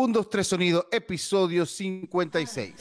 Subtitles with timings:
[0.00, 2.74] 1, 2, 3 Sonido, episodio 56.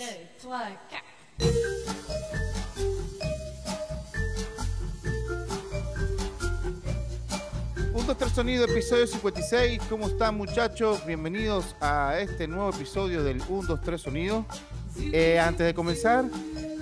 [7.92, 9.82] Un, dos, tres Sonido, episodio 56.
[9.90, 11.04] ¿Cómo están muchachos?
[11.08, 14.46] Bienvenidos a este nuevo episodio del 1, 2, 3 Sonido.
[15.12, 16.26] Eh, antes de comenzar,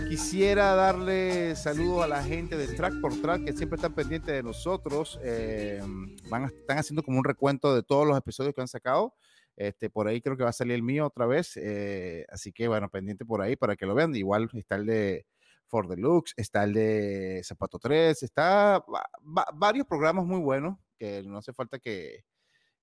[0.10, 4.44] quisiera darle saludos a la gente de Track por Track que siempre están pendientes de
[4.44, 5.18] nosotros.
[5.24, 5.82] Eh,
[6.30, 9.14] van están haciendo como un recuento de todos los episodios que han sacado.
[9.58, 11.58] Este, por ahí creo que va a salir el mío otra vez.
[11.58, 14.16] eh, así que bueno, pendiente por ahí para que lo vean.
[14.16, 15.26] Igual está el de
[15.68, 21.24] For Deluxe, está el de Zapato 3, está va- va- varios programas muy buenos que
[21.24, 22.24] no hace falta que,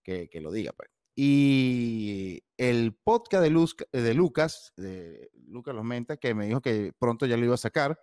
[0.03, 0.73] que, que lo diga.
[0.73, 0.89] Pues.
[1.15, 6.93] Y el podcast de, Luz, de Lucas, de Lucas Los Menta, que me dijo que
[6.99, 7.99] pronto ya lo iba a sacar.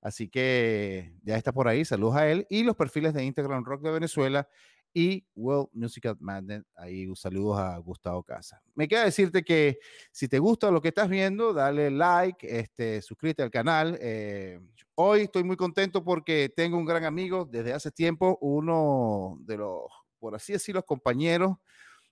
[0.00, 1.84] Así que ya está por ahí.
[1.84, 2.46] Saludos a él.
[2.50, 4.48] Y los perfiles de Instagram Rock de Venezuela
[4.94, 6.62] y World Musical Madness.
[6.76, 8.62] Ahí saludos a Gustavo Casa.
[8.76, 9.78] Me queda decirte que
[10.12, 13.98] si te gusta lo que estás viendo, dale like, este, suscríbete al canal.
[14.00, 14.60] Eh,
[14.94, 19.82] hoy estoy muy contento porque tengo un gran amigo desde hace tiempo, uno de los,
[20.20, 21.56] por así decirlo, compañeros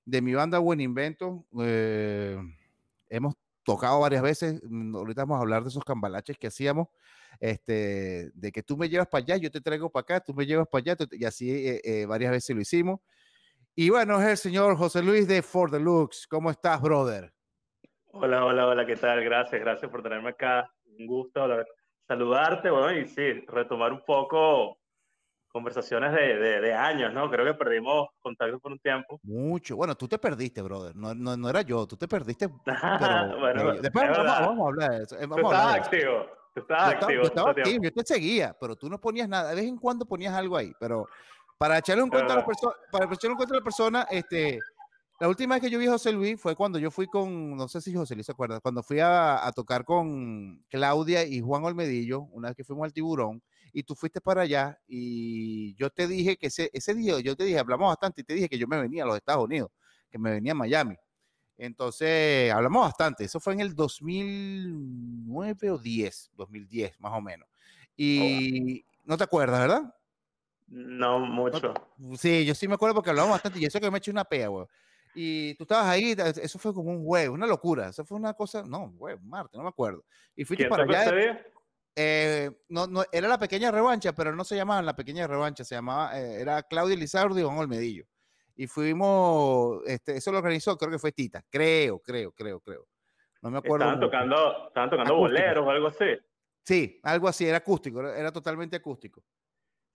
[0.05, 1.47] de mi banda Buen Invento.
[1.63, 2.37] Eh,
[3.09, 6.89] hemos tocado varias veces, mm, ahorita vamos a hablar de esos cambalaches que hacíamos,
[7.41, 10.47] este, de que tú me llevas para allá, yo te traigo para acá, tú me
[10.47, 13.01] llevas para allá, y así eh, eh, varias veces lo hicimos.
[13.75, 16.27] Y bueno, es el señor José Luis de For Deluxe.
[16.27, 17.33] ¿Cómo estás, brother?
[18.09, 19.25] Hola, hola, hola, ¿qué tal?
[19.25, 20.71] Gracias, gracias por tenerme acá.
[20.99, 21.41] Un gusto
[22.07, 24.82] saludarte, bueno, y sí, retomar un poco
[25.53, 27.31] conversaciones de, de, de años, ¿no?
[27.31, 29.21] Creo que perdimos contacto por un tiempo.
[29.23, 29.77] Mucho.
[29.77, 30.97] Bueno, tú te perdiste, brother.
[30.97, 32.49] No, no, no era yo, tú te perdiste.
[32.65, 35.17] Pero, Bueno, después es vamos, vamos a hablar de eso.
[35.17, 37.23] eh, Tú Vamos a estabas activo, tú Yo estabas estaba, activo.
[37.23, 37.69] yo estaba mucho tiempo.
[37.71, 39.51] activo, yo te seguía, pero tú no ponías nada.
[39.51, 41.07] De vez en cuando ponías algo ahí, pero
[41.59, 44.59] para echarle un cuento a la persona, para echarle un cuento a la persona, este,
[45.21, 47.69] la última vez que yo vi a José Luis fue cuando yo fui con, no
[47.69, 51.63] sé si José Luis se acuerda, cuando fui a, a tocar con Claudia y Juan
[51.65, 53.41] Olmedillo, una vez que fuimos al Tiburón,
[53.73, 57.45] y tú fuiste para allá, y yo te dije que ese, ese día, yo te
[57.45, 59.71] dije, hablamos bastante, y te dije que yo me venía a los Estados Unidos,
[60.11, 60.97] que me venía a Miami.
[61.57, 63.25] Entonces, hablamos bastante.
[63.25, 67.49] Eso fue en el 2009 o 10, 2010 más o menos.
[67.97, 69.95] Y no te acuerdas, ¿verdad?
[70.67, 71.73] No mucho.
[72.17, 74.49] Sí, yo sí me acuerdo porque hablamos bastante y eso que me eché una pea,
[74.49, 74.67] güey.
[75.15, 77.91] Y tú estabas ahí, eso fue como un jueves, una locura.
[77.91, 80.05] Eso fue una cosa, no, güey, Marte, no me acuerdo.
[80.35, 81.45] Y fuiste ¿Quién para allá.
[81.95, 85.75] Eh, no, no, era la pequeña revancha, pero no se llamaba la pequeña revancha, se
[85.75, 88.05] llamaba, eh, era Claudia Lizardo y Juan Olmedillo.
[88.55, 92.87] Y fuimos, este, eso lo organizó, creo que fue Tita, creo, creo, creo, creo.
[93.43, 93.87] No me acuerdo.
[93.87, 95.43] Estaban tocando, estaban tocando Acústico.
[95.43, 96.19] boleros o algo así.
[96.65, 99.23] Sí, algo así, era acústico, era, era totalmente acústico.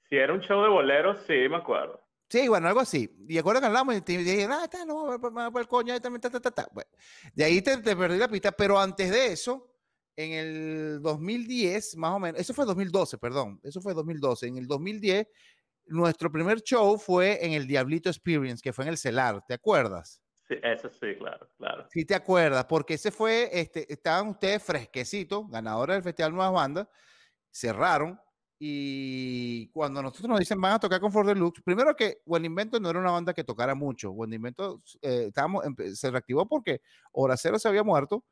[0.10, 2.02] Si era un show de boleros, sí, me acuerdo.
[2.30, 3.10] Sí, bueno, algo así.
[3.28, 6.30] Y acuerdo que hablamos y te dije, ah, está, no, va el coño, también, ta,
[6.30, 6.68] ta, ta, ta.
[6.74, 6.90] Bueno,
[7.34, 9.77] de ahí te, te perdí la pista, pero antes de eso,
[10.18, 14.48] en el 2010, más o menos, eso fue 2012, perdón, eso fue 2012.
[14.48, 15.28] En el 2010,
[15.86, 20.22] nuestro primer show fue en el Diablito Experience, que fue en el Celar, ¿te acuerdas?
[20.48, 21.88] Sí, eso sí, claro, claro.
[21.92, 26.88] Sí, te acuerdas, porque ese fue, este, estaban ustedes fresquecitos, ganadores del Festival Nuevas Bandas,
[27.52, 28.20] cerraron.
[28.60, 32.80] Y cuando nosotros nos dicen van a tocar con For Deluxe, primero que Buen Invento
[32.80, 34.12] no era una banda que tocara mucho.
[34.14, 38.26] Buen Invento eh, estábamos, empe- se reactivó porque Hora Cero se había muerto.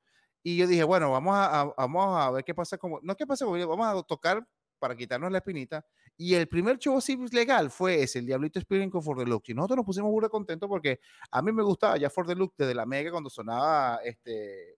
[0.47, 3.25] Y yo dije, bueno, vamos a, a- vamos a ver qué pasa como, no qué
[3.25, 4.47] pasa vamos a tocar
[4.77, 5.83] para quitarnos la espinita.
[6.17, 9.49] Y el primer show así legal fue ese, el Diablito Experience con For Deluxe.
[9.49, 10.99] Y nosotros nos pusimos muy contentos porque
[11.31, 14.77] a mí me gustaba ya For Deluxe desde la mega cuando sonaba este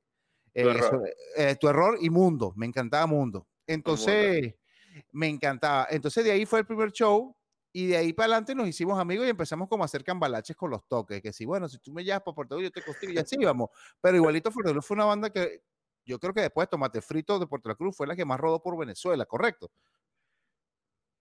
[0.60, 0.90] Tu eh, error.
[0.90, 1.04] so-
[1.36, 3.48] eh, tu error y Mundo, me encantaba Mundo.
[3.68, 4.56] Entonces,
[5.12, 5.88] me encantaba.
[5.92, 7.37] Entonces de ahí fue el primer show
[7.74, 10.70] y de ahí para adelante nos hicimos amigos y empezamos como a hacer cambalaches con
[10.72, 13.12] los toques, que si bueno, si tú me llevas para Puerto Rico, yo te consigo
[13.14, 13.70] y así íbamos.
[14.02, 15.62] Pero igualito For Deluxe fue una banda que
[16.06, 18.40] yo creo que después de Tomate Frito de Puerto La Cruz fue la que más
[18.40, 19.70] rodó por Venezuela, ¿correcto?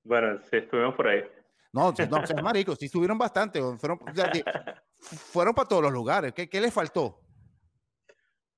[0.04, 1.24] Bueno, sí, estuvimos por ahí.
[1.72, 4.42] No, no, o sea, marico, sí estuvieron bastante, fueron, o sea, que
[5.00, 6.32] fueron para todos los lugares.
[6.32, 7.20] ¿Qué, qué les faltó?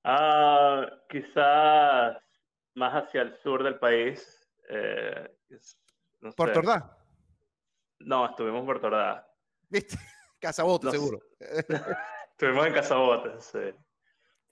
[0.04, 2.16] Ah, quizás
[2.74, 4.48] más hacia el sur del país.
[4.70, 5.78] eh, es-
[6.20, 6.36] no sé.
[6.36, 6.84] Puerto Ordaz,
[8.00, 9.24] No, estuvimos Puerto Ordaz.
[9.68, 9.96] ¿viste?
[10.40, 10.90] Sé.
[10.90, 11.20] seguro.
[12.30, 13.74] Estuvimos en Casabotes, sí.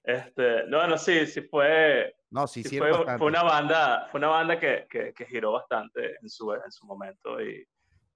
[0.02, 4.28] Este, no, no, sí, sí fue, No, sí, sí fue, fue una banda, fue una
[4.28, 7.66] banda que, que, que giró bastante en su, en su momento y,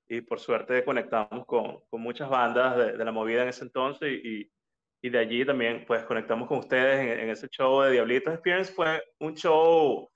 [0.08, 4.08] y por suerte conectamos con, con muchas bandas de, de la movida en ese entonces
[4.22, 4.50] y,
[5.02, 8.72] y de allí también pues conectamos con ustedes en, en ese show de Diablitos Experience.
[8.72, 10.10] Fue un show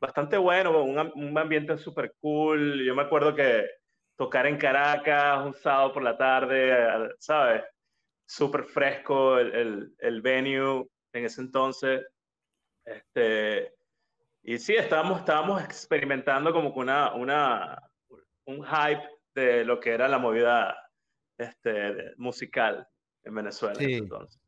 [0.00, 2.84] bastante bueno, un, un ambiente súper cool.
[2.84, 3.66] Yo me acuerdo que
[4.16, 7.62] tocar en Caracas un sábado por la tarde, ¿sabes?
[8.26, 12.06] súper fresco el, el, el, venue en ese entonces.
[12.84, 13.72] Este,
[14.42, 17.90] y sí, estábamos, estábamos experimentando como con una, una,
[18.46, 20.76] un hype de lo que era la movida
[21.38, 22.86] este, musical
[23.22, 23.76] en Venezuela.
[23.76, 23.94] Sí.
[23.94, 24.40] Entonces.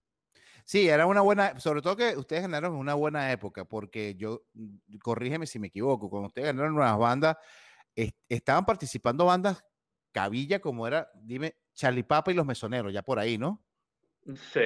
[0.65, 4.97] Sí, era una buena, sobre todo que ustedes ganaron una buena época, porque yo, mm,
[5.01, 7.37] corrígeme si me equivoco, cuando ustedes ganaron nuevas bandas,
[8.29, 9.65] estaban participando bandas
[10.13, 13.63] cabilla como era, dime, Charlie Papa y los Mesoneros, ya por ahí, ¿no?
[14.53, 14.63] Sí.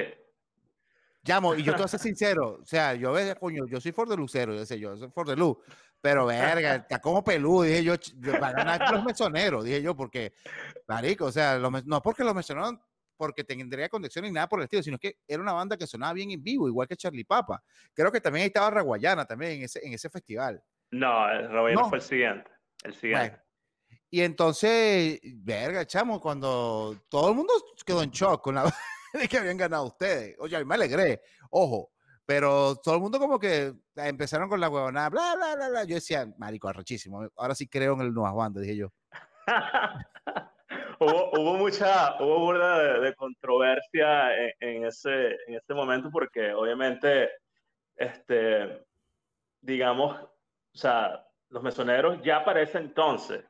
[1.23, 3.91] Llamo, y yo te voy a ser sincero, o sea, yo veía, coño, yo soy
[3.91, 5.57] For de Lucero, yo sé, yo soy For de Luz,
[5.99, 10.33] pero verga, está como peludo, dije yo, yo para ganar los mesoneros, dije yo, porque,
[10.87, 12.79] marico, o sea, no porque los mesoneros
[13.17, 16.11] porque tendría conexión ni nada por el estilo, sino que era una banda que sonaba
[16.13, 17.61] bien en vivo, igual que Charlie Papa.
[17.93, 20.63] Creo que también ahí estaba Raguayana también en ese, en ese festival.
[20.89, 22.49] No, Raguayana fue el siguiente.
[22.83, 23.39] El siguiente.
[24.09, 27.53] y entonces, verga, chamo, cuando todo el mundo
[27.85, 28.63] quedó en shock con la
[29.13, 30.35] de que habían ganado ustedes.
[30.39, 31.91] Oye, me alegré, ojo,
[32.25, 35.83] pero todo el mundo como que empezaron con la huevonada, bla, bla, bla, bla.
[35.83, 37.27] Yo decía, marico, arrechísimo.
[37.35, 38.93] Ahora sí creo en el nuevas bandas, dije yo.
[40.99, 47.29] hubo, mucha, hubo burda de, controversia en, ese, en ese momento porque obviamente,
[47.95, 48.85] este,
[49.61, 53.45] digamos, o sea, los mesoneros ya para ese entonces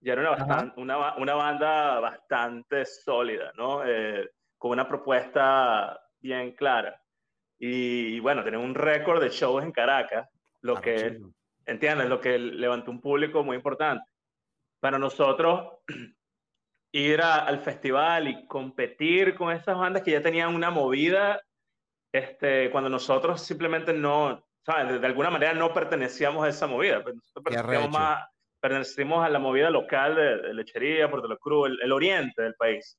[0.00, 3.84] ya era una, una, una, banda bastante sólida, ¿no?
[3.84, 7.00] Eh, con una propuesta bien clara.
[7.58, 10.28] Y, bueno, tener un récord de shows en Caracas,
[10.60, 11.20] lo que,
[11.64, 12.08] ¿entiendes?
[12.08, 14.04] Lo que levantó un público muy importante.
[14.80, 15.78] Para nosotros,
[16.92, 21.40] ir al festival y competir con esas bandas que ya tenían una movida,
[22.12, 25.00] este, cuando nosotros simplemente no, ¿sabes?
[25.00, 27.02] De, alguna manera no pertenecíamos a esa movida.
[27.02, 28.28] Pues pertenecíamos, más,
[28.60, 32.98] pertenecimos a la movida local de, lechería, Puerto La Cruz, el, oriente del país,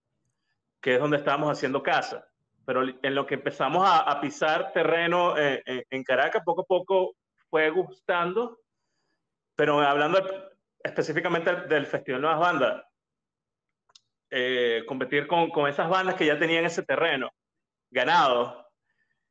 [0.81, 2.25] que es donde estábamos haciendo casa.
[2.65, 7.15] Pero en lo que empezamos a, pisar terreno en, Caracas, poco a poco
[7.49, 8.59] fue gustando.
[9.55, 10.19] Pero hablando
[10.83, 12.83] específicamente del Festival Nuevas Bandas,
[14.29, 17.31] eh, competir con, con, esas bandas que ya tenían ese terreno
[17.89, 18.66] ganado,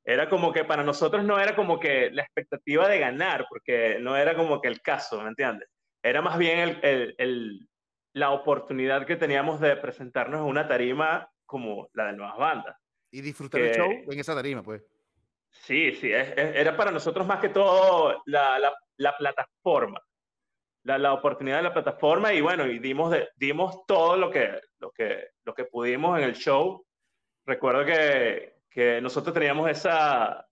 [0.07, 4.17] era como que para nosotros no era como que la expectativa de ganar, porque no
[4.17, 5.69] era como que el caso, ¿me entiendes?
[6.03, 7.69] Era más bien el, el, el,
[8.13, 12.77] la oportunidad que teníamos de presentarnos en una tarima como la de nuevas bandas.
[13.11, 14.83] Y disfrutar el show en esa tarima, pues.
[15.51, 20.01] Sí, sí, era para nosotros más que todo la, la, la plataforma
[20.87, 24.61] la, la, oportunidad de la plataforma y bueno, y dimos, de, dimos todo lo que,
[24.79, 26.87] lo, que, lo que pudimos en el show.
[27.45, 30.47] Recuerdo que, que nosotros teníamos esa,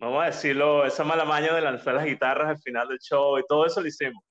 [0.00, 3.44] vamos a decirlo, esa mala maña de lanzar las guitarras al final del show y
[3.46, 4.24] todo eso lo hicimos.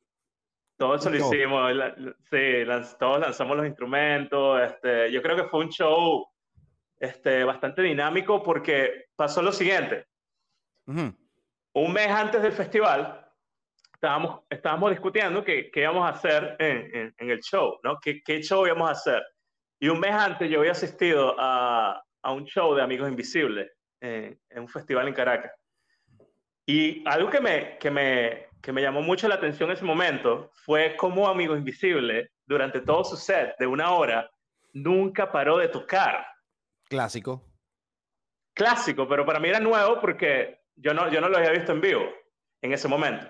[0.76, 1.72] Todo eso lo hicimos,
[2.32, 2.64] sí,
[2.98, 4.60] todos lanzamos los instrumentos.
[4.62, 6.28] Este, yo creo que fue un show
[6.98, 10.08] este, bastante dinámico porque pasó lo siguiente.
[10.88, 13.24] Un mes antes del festival,
[13.94, 18.00] estábamos, estábamos discutiendo qué, qué íbamos a hacer en, en, el show, ¿no?
[18.00, 19.24] ¿Qué, ¿Qué, show íbamos a hacer?
[19.80, 24.40] Y un mes antes yo había asistido a, a un show de Amigos Invisibles en,
[24.50, 25.52] en un festival en Caracas.
[26.66, 30.52] Y algo que me, que, me, que me llamó mucho la atención en ese momento
[30.66, 34.30] fue cómo Amigos Invisibles, durante todo su set de una hora,
[34.74, 36.26] nunca paró de tocar.
[36.90, 37.44] Clásico.
[38.54, 41.82] Clásico, pero para mí era nuevo porque yo no, yo no lo había visto en
[41.82, 42.04] vivo
[42.62, 43.28] en ese momento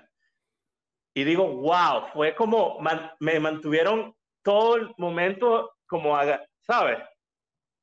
[1.14, 2.78] y digo, wow, fue como
[3.20, 6.16] me mantuvieron todo el momento como,
[6.60, 6.98] ¿sabes?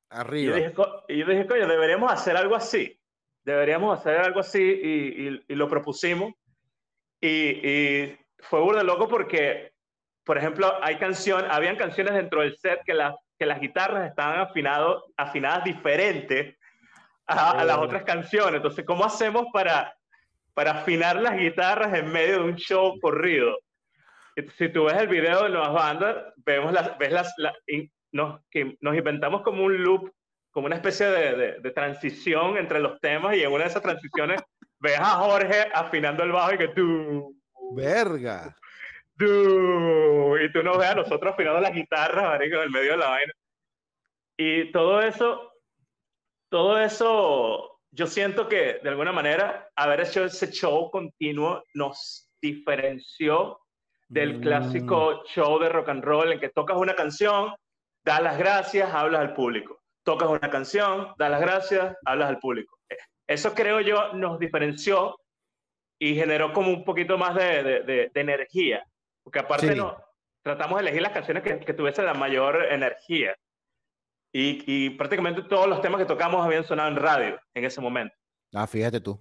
[0.10, 0.58] Arriba.
[1.08, 3.00] Y yo dije, coño, deberíamos hacer algo así.
[3.44, 6.34] Deberíamos hacer algo así y, y, lo propusimos.
[7.22, 9.74] Y, y fue burda loco porque,
[10.24, 14.40] por ejemplo, hay canciones, habían canciones dentro del set que, las que las guitarras estaban
[14.40, 16.58] afinado, afinadas diferentes
[17.26, 17.82] a, a las oh.
[17.82, 18.56] otras canciones.
[18.56, 19.94] Entonces, ¿cómo hacemos para
[20.60, 23.58] para afinar las guitarras en medio de un show corrido.
[24.58, 27.34] Si tú ves el video de Nuevas Bandas, vemos las, ves las,
[28.12, 30.12] nos, que nos inventamos como un loop,
[30.52, 34.42] como una especie de, de, transición entre los temas y en una de esas transiciones
[34.80, 37.36] ves a Jorge afinando el bajo y que tú...
[37.76, 38.56] Verga.
[39.18, 43.10] Tú, y tú nos ves a nosotros afinando las guitarras, en el medio de la
[43.10, 43.34] vaina.
[44.38, 45.52] Y todo eso,
[46.50, 53.60] todo eso yo siento que de alguna manera haber hecho ese show continuo nos diferenció
[54.08, 54.42] del mm.
[54.42, 57.54] clásico show de rock and roll en que tocas una canción,
[58.04, 59.80] das las gracias, hablas al público.
[60.04, 62.78] Tocas una canción, das las gracias, hablas al público.
[63.28, 65.20] Eso creo yo nos diferenció
[66.00, 68.84] y generó como un poquito más de, de, energía,
[69.24, 69.98] porque aparte no,
[70.42, 73.36] tratamos de elegir las canciones que, que tuviesen la mayor energía.
[74.32, 78.16] y, prácticamente todos los temas que tocamos habían sonado en radio en ese momento.
[78.54, 79.20] Ah, fíjate tú.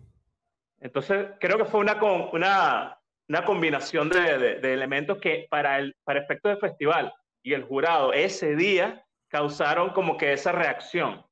[0.80, 2.00] Entonces, creo que fue una,
[2.32, 7.64] una, una combinación de, de, elementos que para el para efecto de festival y el
[7.64, 11.24] jurado ese día causaron como que esa reacción.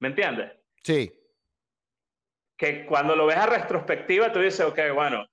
[0.00, 0.52] ¿Me entiendes?
[0.82, 1.12] Sí.
[2.56, 5.26] Que cuando lo ves a retrospectiva, tú dices, ok, bueno,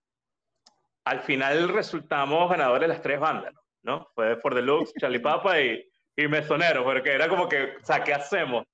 [1.06, 3.54] al final resultamos ganadores de las tres bandas,
[3.84, 4.10] ¿no?
[4.16, 8.14] Fue For Deluxe, Charlie Papa y, y Mesonero, porque era como que, o sea, ¿qué
[8.14, 8.66] hacemos?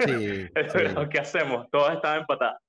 [0.00, 0.48] Sí,
[1.10, 1.70] ¿Qué hacemos?
[1.70, 2.60] Todas estaban empatadas.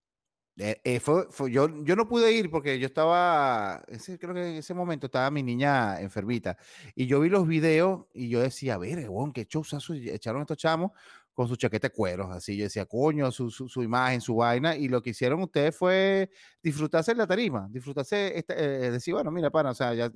[0.58, 4.56] Eh, eh, fue, yo, yo no pude ir porque yo estaba, ese, creo que en
[4.58, 6.58] ese momento estaba mi niña enfermita
[6.94, 10.92] y yo vi los videos y yo decía, a ver, qué show echaron estos chamos
[11.34, 14.90] con su chaqueta de cueros, así yo decía, coño, su, su, imagen, su vaina, y
[14.90, 16.30] lo que hicieron ustedes fue
[16.62, 20.12] disfrutarse la tarima, disfrutarse, este, eh, decir, bueno, mira, pana, o sea, ya,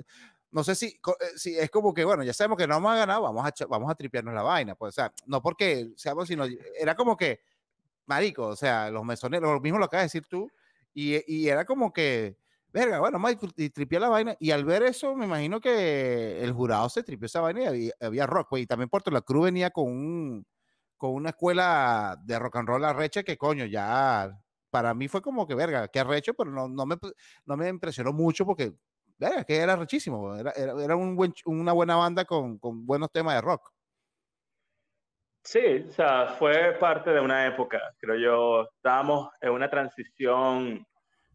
[0.52, 1.00] no sé si,
[1.38, 3.96] si es como que, bueno, ya sabemos que no hemos ganado, vamos a, vamos a
[3.96, 6.46] tripearnos la vaina, pues, o sea, no porque seamos, sino,
[6.78, 7.40] era como que,
[8.06, 10.50] marico, o sea, los mesoneros, lo mismo lo acabas de decir tú,
[10.94, 12.38] y, era como que,
[12.72, 16.54] verga, bueno, Michael, y tripió la vaina, y al ver eso, me imagino que el
[16.54, 19.72] jurado se tripió esa vaina y había, rock, pues, y también Puerto La Cruz venía
[19.72, 20.46] con un,
[20.98, 24.32] con una escuela de rock and roll arrecha que coño, ya,
[24.70, 26.98] para mí fue como que, verga, que arrecho, pero no, no, me,
[27.46, 28.74] no me impresionó mucho porque,
[29.18, 33.42] verga, que era rechísimo, era, era, era una buena banda con, con buenos temas de
[33.42, 33.75] rock.
[35.46, 38.68] Sí, o sea, fue parte de una época, creo yo.
[38.78, 40.86] Estábamos en una transición,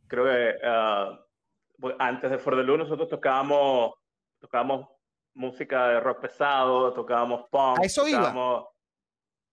[0.08, 3.94] creo que uh, antes de For the Loon nosotros tocábamos,
[4.40, 4.88] tocábamos
[5.34, 7.78] música de rock pesado, tocábamos punk.
[7.78, 8.34] A eso iba.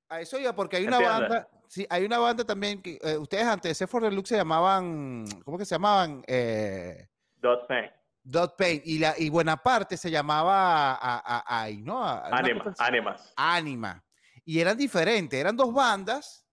[0.09, 3.45] A eso iba, porque hay una banda, sí, hay una banda también que eh, ustedes
[3.45, 6.23] antes de ese For the Look se llamaban, ¿cómo que se llamaban?
[6.25, 7.91] Eh, Dot Pain.
[8.23, 8.81] Dot Pain.
[8.83, 12.03] Y, la, y buena parte se llamaba a, ¿no?
[12.03, 13.33] Anima, Animas.
[13.35, 14.03] Anima
[14.47, 16.47] y eran diferentes, eran dos bandas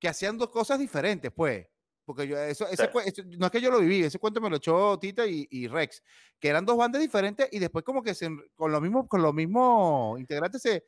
[0.00, 1.64] que hacían dos cosas diferentes, pues.
[2.04, 2.90] Porque yo, eso, ese,
[3.38, 6.02] no es que yo lo viví, ese cuento me lo echó Tita y, Rex,
[6.40, 9.32] que eran dos bandas diferentes y después como que se, con los mismos con los
[9.32, 10.84] mismos integrantes se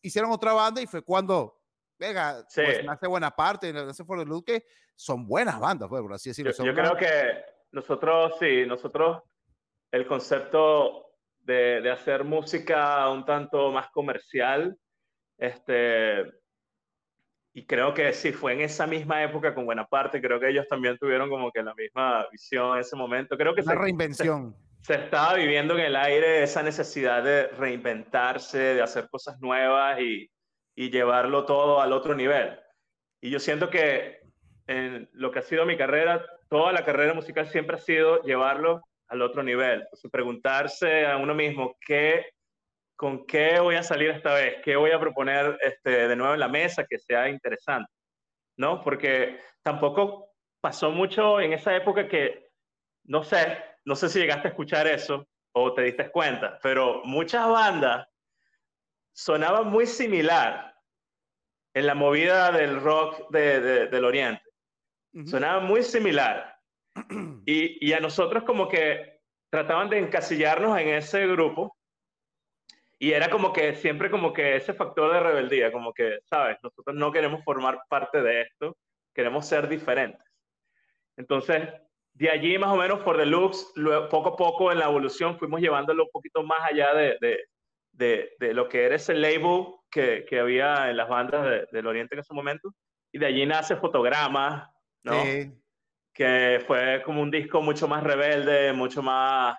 [0.00, 1.60] hicieron otra banda y fue cuando,
[1.98, 2.62] venga, sí.
[2.64, 4.64] pues hace buena parte, hace For the Look, que
[4.96, 6.52] son buenas bandas, pues, por así decirlo.
[6.64, 9.22] Yo, creo que nosotros, sí, nosotros,
[9.90, 14.78] el concepto de, de hacer música un tanto más comercial,
[15.42, 16.32] este,
[17.52, 20.68] y creo que sí, fue en esa misma época con buena parte, creo que ellos
[20.68, 23.36] también tuvieron como que la misma visión en ese momento.
[23.36, 24.54] Creo que Una reinvención.
[24.82, 30.30] Se, estaba viviendo en el aire esa necesidad de reinventarse, de hacer cosas nuevas y,
[30.76, 32.56] y llevarlo todo al otro nivel.
[33.20, 34.20] Y yo siento que
[34.68, 38.82] en lo que ha sido mi carrera, toda la carrera musical siempre ha sido llevarlo
[39.08, 39.80] al otro nivel.
[39.80, 42.26] Entonces, preguntarse a uno mismo qué
[43.02, 46.38] con qué voy a salir esta vez, qué voy a proponer este, de nuevo en
[46.38, 47.90] la mesa que sea interesante,
[48.56, 48.80] ¿no?
[48.80, 50.30] Porque tampoco
[50.60, 52.50] pasó mucho en esa época que,
[53.02, 57.48] no sé, no sé si llegaste a escuchar eso o te diste cuenta, pero muchas
[57.48, 58.06] bandas
[59.12, 60.72] sonaban muy similar
[61.74, 64.44] en la movida del rock del Oriente.
[65.26, 66.56] Sonaban muy similar.
[67.46, 69.18] Y, y a nosotros como que
[69.50, 71.76] trataban de encasillarnos en ese grupo
[73.02, 76.56] y era como que siempre como que ese factor de rebeldía, como que, ¿sabes?
[76.62, 78.76] Nosotros no queremos formar parte de esto,
[79.12, 80.24] queremos ser diferentes.
[81.16, 81.68] Entonces,
[82.14, 85.60] de allí más o menos por Deluxe, luego, poco a poco en la evolución fuimos
[85.60, 87.18] llevándolo un poquito más allá de,
[87.90, 92.14] de, de, lo que era ese label que, que había en las bandas del Oriente
[92.14, 92.72] en ese momento.
[93.10, 94.70] Y de allí nace Fotogramas,
[95.02, 95.24] ¿no?
[96.14, 99.58] Que fue como un disco mucho más rebelde, mucho más...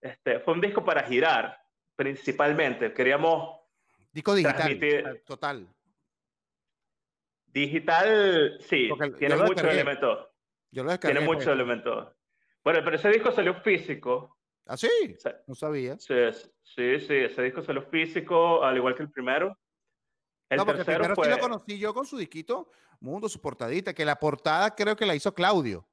[0.00, 1.58] Este, fue un disco para girar,
[1.96, 2.92] principalmente.
[2.92, 3.58] Queríamos.
[4.12, 5.22] Disco digital.
[5.26, 5.68] Total.
[7.46, 10.28] Digital, sí, tiene muchos elementos.
[10.70, 11.54] Yo lo Tiene muchos pues.
[11.54, 12.12] elementos.
[12.62, 14.36] Bueno, pero ese disco salió físico.
[14.66, 14.90] ¿Ah, sí?
[15.46, 15.96] no sabía.
[15.98, 16.14] Sí,
[16.62, 19.56] sí, sí, ese disco salió físico, al igual que el primero.
[20.50, 21.24] El no, porque el primero fue...
[21.24, 25.06] sí lo conocí yo con su disquito Mundo, su portadita, que la portada creo que
[25.06, 25.88] la hizo Claudio.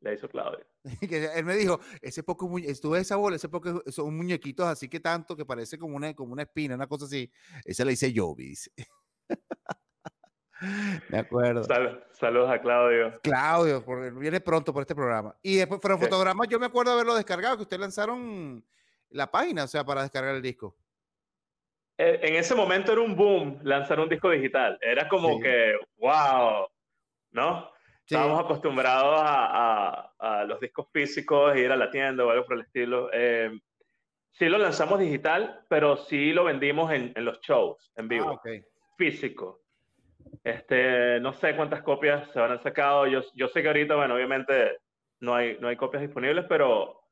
[0.00, 0.66] La hizo Claudio.
[1.34, 5.36] él me dijo, ese poco, estuve esa bola, ese poco, son muñequitos así que tanto
[5.36, 7.30] que parece como una, como una espina, una cosa así.
[7.64, 8.72] Esa la hice yo, dice.
[11.08, 11.64] Me acuerdo.
[12.12, 13.20] saludos a Claudio.
[13.22, 15.36] Claudio, porque viene pronto por este programa.
[15.42, 18.64] Y después, pero fotogramas, yo me acuerdo haberlo descargado, que ustedes lanzaron
[19.10, 20.76] la página, o sea, para descargar el disco.
[21.98, 24.78] Eh, en ese momento era un boom lanzar un disco digital.
[24.80, 26.68] Era como que, wow,
[27.32, 27.70] ¿no?
[28.04, 32.62] Estábamos acostumbrados a, a, los discos físicos, ir a la tienda o algo por el
[32.62, 33.08] estilo.
[33.12, 33.50] Eh,
[34.32, 38.40] sí lo lanzamos digital, pero sí lo vendimos en, en los shows, en vivo.
[38.44, 38.50] Ah,
[38.98, 39.62] físico.
[40.44, 43.06] Este, no sé cuántas copias se habrán sacado.
[43.06, 44.78] Yo, yo sé que ahorita, bueno, obviamente
[45.20, 47.04] no hay, no hay copias disponibles, pero,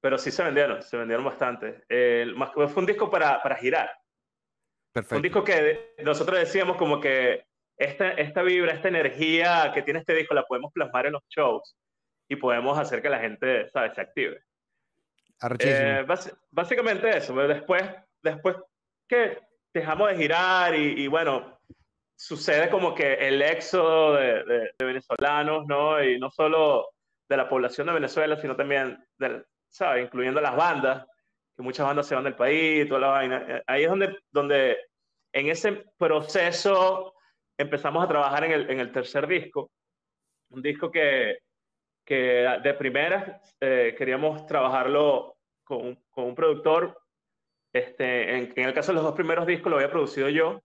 [0.00, 1.84] pero sí se vendieron, se vendieron bastante.
[2.36, 3.90] más que fue un disco para, para girar.
[4.92, 5.16] Perfecto.
[5.16, 7.49] Un disco que nosotros decíamos como que
[7.80, 11.74] esta, esta vibra, esta energía que tiene este disco la podemos plasmar en los shows
[12.28, 14.42] y podemos hacer que la gente, ¿sabes?, se active.
[15.58, 16.04] Eh,
[16.50, 17.34] básicamente eso.
[17.34, 17.82] Después,
[18.22, 18.56] después
[19.08, 19.38] que
[19.72, 21.58] dejamos de girar y, bueno,
[22.14, 26.04] sucede como que el éxodo de, de, venezolanos, ¿no?
[26.04, 26.90] Y no solo
[27.30, 30.04] de la población de Venezuela, sino también, del, ¿sabes?
[30.04, 31.06] Incluyendo las bandas,
[31.56, 33.44] que muchas bandas se van del país, toda la vaina.
[33.48, 34.76] Eh, ahí es donde, donde
[35.32, 37.14] en ese proceso
[37.60, 39.70] empezamos a trabajar en el, en el tercer disco,
[40.50, 41.38] un disco que,
[42.04, 46.98] que de primera eh, queríamos trabajarlo con, con, un productor.
[47.72, 50.60] Este, en, en, el caso de los dos primeros discos lo había producido yo,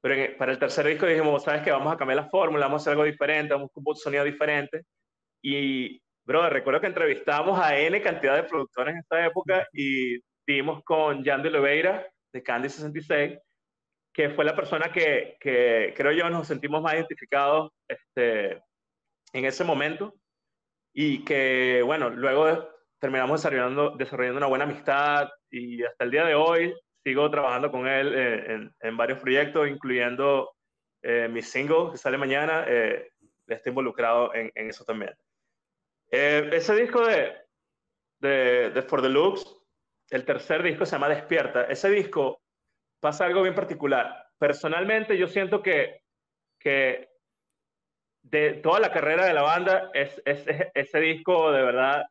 [0.00, 2.82] pero para el tercer disco dijimos, sabes que vamos a cambiar la fórmula, vamos a
[2.82, 4.82] hacer algo diferente, vamos a un sonido diferente.
[5.42, 10.82] Y, bro, recuerdo que entrevistamos a N cantidad de productores en esta época y dimos
[10.84, 13.38] con Jan de Oliveira de Candy 66,
[14.20, 18.62] que fue la persona que, creo yo nos sentimos más identificados este,
[19.32, 20.14] en ese momento
[20.92, 26.34] y que, bueno, luego terminamos desarrollando, desarrollando una buena amistad y hasta el día de
[26.34, 30.52] hoy sigo trabajando con él eh, en, varios proyectos, incluyendo
[31.00, 33.12] eh, mi single que sale mañana, eh,
[33.46, 35.14] está involucrado en, en eso también.
[36.10, 37.32] Eh, ese disco de,
[38.18, 39.46] de, de, For the Looks,
[40.10, 41.62] el tercer disco se llama Despierta.
[41.64, 42.39] Ese disco
[43.00, 44.26] pasa algo bien particular.
[44.38, 46.02] Personalmente yo siento que,
[46.58, 47.08] que
[48.22, 52.04] de toda la carrera de la banda, es, es, ese disco de verdad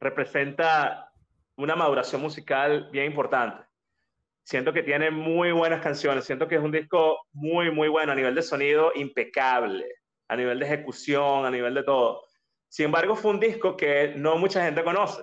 [0.00, 1.12] representa
[1.56, 3.62] una maduración musical bien importante.
[4.42, 8.16] Siento que tiene muy buenas canciones, siento que es un disco muy, muy bueno a
[8.16, 9.86] nivel de sonido, impecable,
[10.28, 12.24] a nivel de ejecución, a nivel de todo.
[12.68, 15.22] Sin embargo, fue un disco que no mucha gente conoce.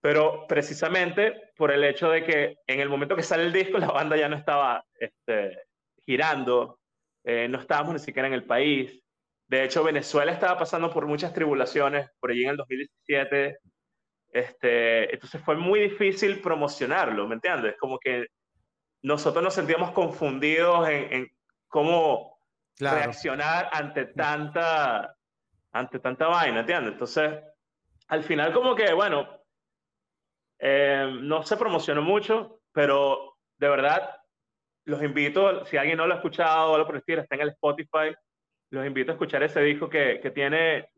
[0.00, 3.88] Pero precisamente por el hecho de que en el momento que sale el disco, la
[3.88, 5.58] banda ya no estaba este,
[6.06, 6.80] girando,
[7.22, 8.98] eh, no estábamos ni siquiera en el país.
[9.46, 13.58] De hecho, Venezuela estaba pasando por muchas tribulaciones por allí en el 2017.
[14.32, 17.76] Este, entonces fue muy difícil promocionarlo, ¿me entiendes?
[17.78, 18.28] Como que
[19.02, 21.28] nosotros nos sentíamos confundidos en,
[21.68, 22.38] cómo
[22.78, 25.14] reaccionar ante tanta,
[25.72, 26.94] ante tanta vaina, ¿entiendes?
[26.94, 27.38] Entonces,
[28.08, 29.39] al final como que, bueno,
[30.60, 34.16] eh, no se promocionó mucho, pero de verdad
[34.84, 38.14] los invito, si alguien no lo ha escuchado lo por está en el Spotify,
[38.70, 40.90] los invito a escuchar ese disco que, que tiene,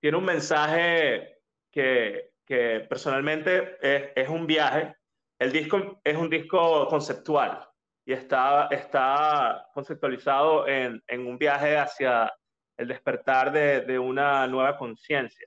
[0.00, 1.38] tiene un mensaje
[1.70, 4.94] que, que personalmente es, es, un viaje.
[5.38, 7.66] El disco es un disco conceptual
[8.04, 12.32] y está, está conceptualizado en, en un viaje hacia
[12.76, 15.46] el despertar de, de una nueva conciencia,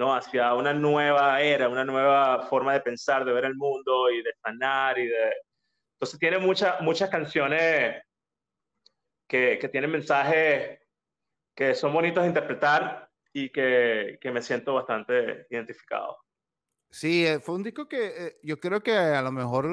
[0.00, 0.14] ¿no?
[0.14, 4.32] hacia una nueva era, una nueva forma de pensar, de ver el mundo y de
[4.42, 5.34] sanar y de,
[5.92, 8.02] entonces tiene muchas muchas canciones
[9.28, 10.80] que, que, tienen mensajes
[11.54, 16.16] que son bonitos de interpretar y que, que me siento bastante identificado.
[16.90, 19.66] Sí, eh, fue un disco que eh, yo creo que a lo mejor,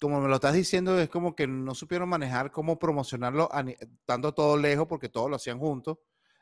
[0.00, 4.56] como me lo estás diciendo, es como que no supieron manejar cómo promocionarlo, estando todo
[4.56, 5.98] lejos, porque todos lo hacían juntos.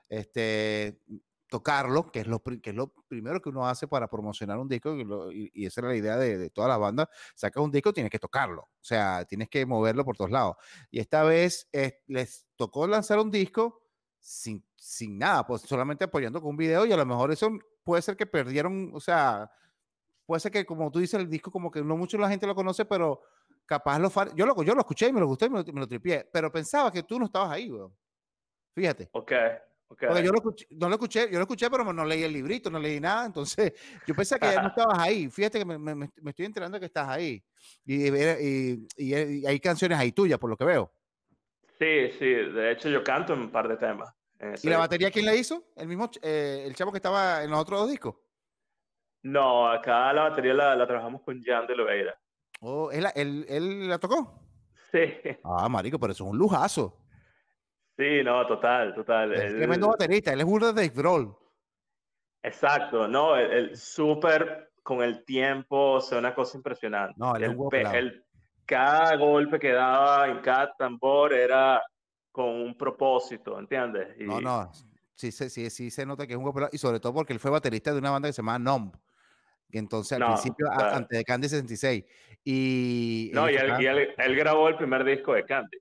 [0.09, 1.01] Este,
[1.50, 4.96] tocarlo, que es, lo, que es lo primero que uno hace para promocionar un disco,
[5.32, 8.18] y, esa era la idea de, de toda la banda, sacas un disco, tienes que
[8.18, 10.56] tocarlo, o sea, tienes que moverlo por todos lados.
[10.90, 11.68] Y esta vez
[12.06, 13.82] les tocó lanzar un disco
[14.18, 17.50] sin, sin nada, pues solamente apoyando con un video, y a lo mejor eso
[17.84, 19.50] puede ser que perdieron, o sea,
[20.24, 22.54] puede ser que como tú dices, el disco como que no mucho la gente lo
[22.54, 23.20] conoce, pero
[23.66, 24.10] capaz lo...
[24.34, 26.28] Yo lo, yo lo escuché y me lo gusté y me lo, me lo tripié,
[26.32, 27.94] pero pensaba que tú no estabas ahí, weón.
[28.74, 29.08] Fíjate.
[29.12, 29.32] Ok.
[29.90, 32.70] Porque yo lo escuché, no lo escuché, yo lo escuché, pero no leí el librito,
[32.70, 33.72] no leí nada, entonces
[34.07, 35.29] yo pensé que ya no estabas ahí.
[35.29, 37.42] Fíjate que me, me, me, estoy enterando que estás ahí.
[37.85, 40.92] Y, y, y, hay canciones ahí tuyas, por lo que veo.
[41.76, 44.14] Sí, sí, de hecho yo canto en un par de temas.
[44.62, 45.64] ¿Y la batería quién la hizo?
[45.76, 48.14] ¿El mismo, eh, el chavo que estaba en los otros dos discos?
[49.22, 52.16] No, acá la batería la, la trabajamos con Jan de Loveira.
[52.61, 54.40] Oh, ¿él, él, ¿él la tocó?
[54.92, 55.00] Sí.
[55.42, 56.99] Ah, marico, pero eso es un lujazo.
[58.00, 59.34] Sí, no, total, total.
[59.34, 61.28] Es tremendo baterista, él es uno de Dave
[62.42, 67.12] Exacto, no, el, súper con el tiempo, o sea, una cosa impresionante.
[67.18, 67.54] No, el,
[67.94, 68.24] el,
[68.64, 71.82] cada golpe que daba en cada tambor era
[72.32, 74.16] con un propósito, ¿entiendes?
[74.20, 74.72] No, no,
[75.14, 77.38] sí, sí, sí, sí se nota que es un golpe y sobre todo porque él
[77.38, 78.90] fue baterista de una banda que se llama
[79.70, 82.04] que entonces al principio, antes de Candy 66.
[82.44, 85.76] Y, no, y, él, él, grabó el primer disco de Candy.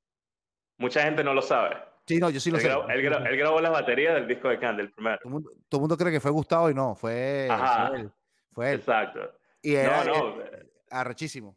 [0.77, 1.88] Mucha gente no lo sabe.
[2.09, 2.67] Sí, no, yo sí lo él sé.
[2.69, 5.19] Grabó, él, grabó, las baterías del disco de Candy, el primero.
[5.21, 8.11] Todo el mundo, cree que fue Gustavo y no, fue, él.
[8.51, 8.79] Fue él.
[8.79, 9.31] Exacto.
[9.61, 10.43] Y era no, no.
[10.89, 11.55] arrechísimo.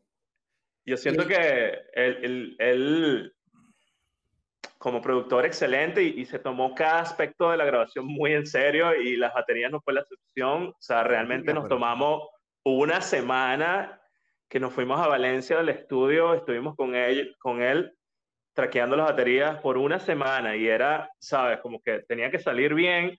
[0.84, 3.34] Yo siento que él, él,
[4.76, 9.16] como productor excelente y, se tomó cada aspecto de la grabación muy en serio y
[9.16, 10.64] las baterías no fue la excepción.
[10.64, 12.28] O sea, realmente nos tomamos
[12.62, 14.02] una semana
[14.50, 17.96] que nos fuimos a Valencia del estudio, estuvimos con él, con él
[18.52, 23.18] traqueando las baterías por una semana y era, sabes, como que tenía que salir bien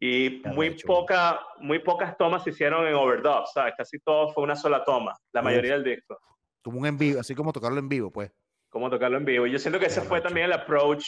[0.00, 3.74] y muy, poca, muy pocas tomas se hicieron en overdub, ¿sabes?
[3.76, 6.18] Casi todo fue una sola toma, la mayoría del disco.
[6.62, 8.32] Como un en vivo, así como tocarlo en vivo, pues.
[8.68, 9.46] Como tocarlo en vivo.
[9.46, 11.04] Y yo siento que ese fue también el approach,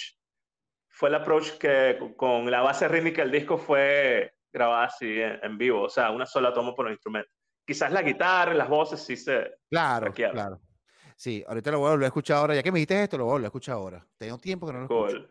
[0.88, 5.82] fue el approach que con la base rítmica del disco fue grabada así en, vivo,
[5.82, 7.30] o sea, una sola toma por el instrumento.
[7.64, 9.52] Quizás la guitarra, las voces sí se...
[9.70, 10.60] Claro, claro.
[11.20, 12.54] Sí, ahorita lo voy a volver a escuchar ahora.
[12.54, 14.08] Ya que me dijiste esto, lo voy a volver a escuchar ahora.
[14.16, 15.30] Tengo tiempo que no lo cool.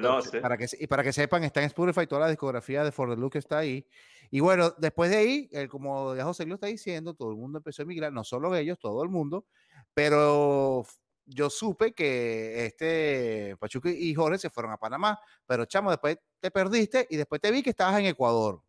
[0.00, 0.38] No, sí.
[0.40, 3.20] para que, y para que sepan, está en Spotify, toda la discografía de For the
[3.20, 3.86] Look está ahí.
[4.30, 7.82] Y bueno, después de ahí, como ya José lo está diciendo, todo el mundo empezó
[7.82, 9.44] a emigrar, no solo ellos, todo el mundo,
[9.92, 10.86] pero
[11.26, 16.50] yo supe que este Pachuca y Jorge se fueron a Panamá, pero chamo, después te
[16.50, 18.62] perdiste y después te vi que estabas en Ecuador.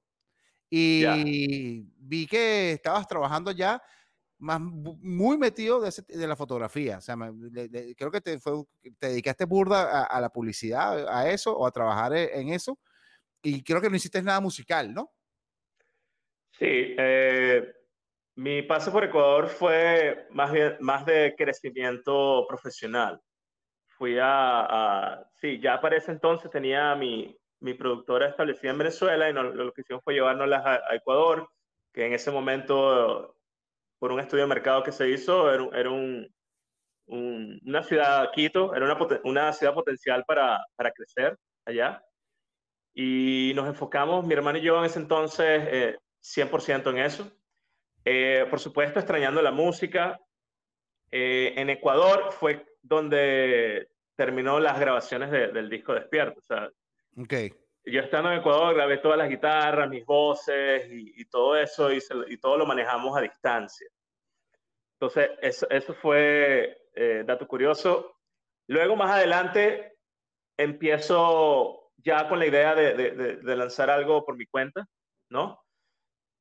[0.70, 3.82] Y vi que estabas trabajando ya
[4.40, 6.98] más muy metido de, la fotografía.
[6.98, 7.16] O sea,
[7.96, 8.64] creo que te, fue,
[8.98, 12.80] te dedicaste burda a, la publicidad, a eso, o a trabajar e, en eso.
[13.42, 15.12] Y creo que no hiciste nada musical, ¿no?
[16.52, 17.74] Sí, eh,
[18.36, 23.22] mi paso por Ecuador fue más, bien, más de crecimiento profesional.
[23.88, 29.34] Fui a, sí, ya para ese entonces tenía mi, mi productora establecida en Venezuela y
[29.34, 31.50] lo que hicimos fue llevárnoslas a, Ecuador,
[31.94, 33.36] que en ese momento,
[34.00, 36.28] por un estudio de mercado que se hizo, era, era un,
[37.08, 42.04] una ciudad, Quito, era una, una ciudad potencial para, para, crecer allá.
[42.94, 47.32] Y nos enfocamos, mi hermano y yo en ese entonces, eh, 100% en eso.
[48.06, 50.20] Eh, por supuesto, extrañando la música.
[51.12, 56.40] Eh, en Ecuador fue donde terminó las grabaciones del disco Despierto.
[56.40, 56.70] O sea,
[57.18, 57.54] okay.
[57.92, 62.38] Yo estando en Ecuador grabé todas las guitarras, mis voces y, todo eso y, y,
[62.38, 63.88] todo lo manejamos a distancia.
[65.00, 68.18] Entonces, eso, eso fue eh, dato curioso.
[68.68, 69.98] Luego, más adelante,
[70.58, 74.86] empiezo ya con la idea de, de, de lanzar algo por mi cuenta,
[75.30, 75.60] ¿no?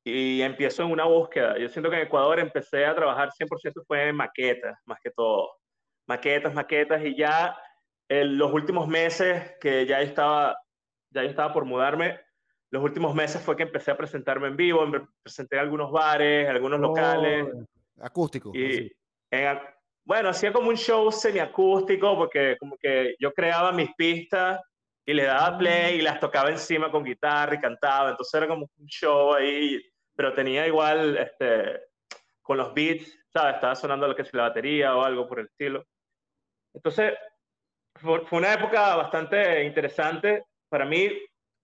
[0.03, 1.57] y empiezo en una búsqueda.
[1.57, 5.51] Yo siento que en Ecuador empecé a trabajar 100% fue en maquetas, más que todo.
[6.07, 7.57] Maquetas, maquetas, y ya
[8.09, 10.57] en los últimos meses que ya estaba,
[11.11, 12.19] ya estaba por mudarme,
[12.71, 16.47] los últimos meses fue que empecé a presentarme en vivo, me presenté en algunos bares,
[16.47, 17.47] algunos locales.
[17.51, 18.51] Oh, acústico.
[18.53, 18.91] Y
[20.05, 24.59] bueno, hacía como un show semiacústico, porque como que yo creaba mis pistas
[25.05, 28.11] y le daba play y las tocaba encima con guitarra y cantaba.
[28.11, 29.81] Entonces era como un show ahí,
[30.15, 31.79] pero tenía igual, este,
[32.41, 33.55] con los beats, ¿sabes?
[33.55, 35.85] Estaba sonando lo que es la batería o algo por el estilo.
[36.73, 37.13] Entonces,
[37.95, 40.45] fue, una época bastante interesante.
[40.69, 41.11] Para mí,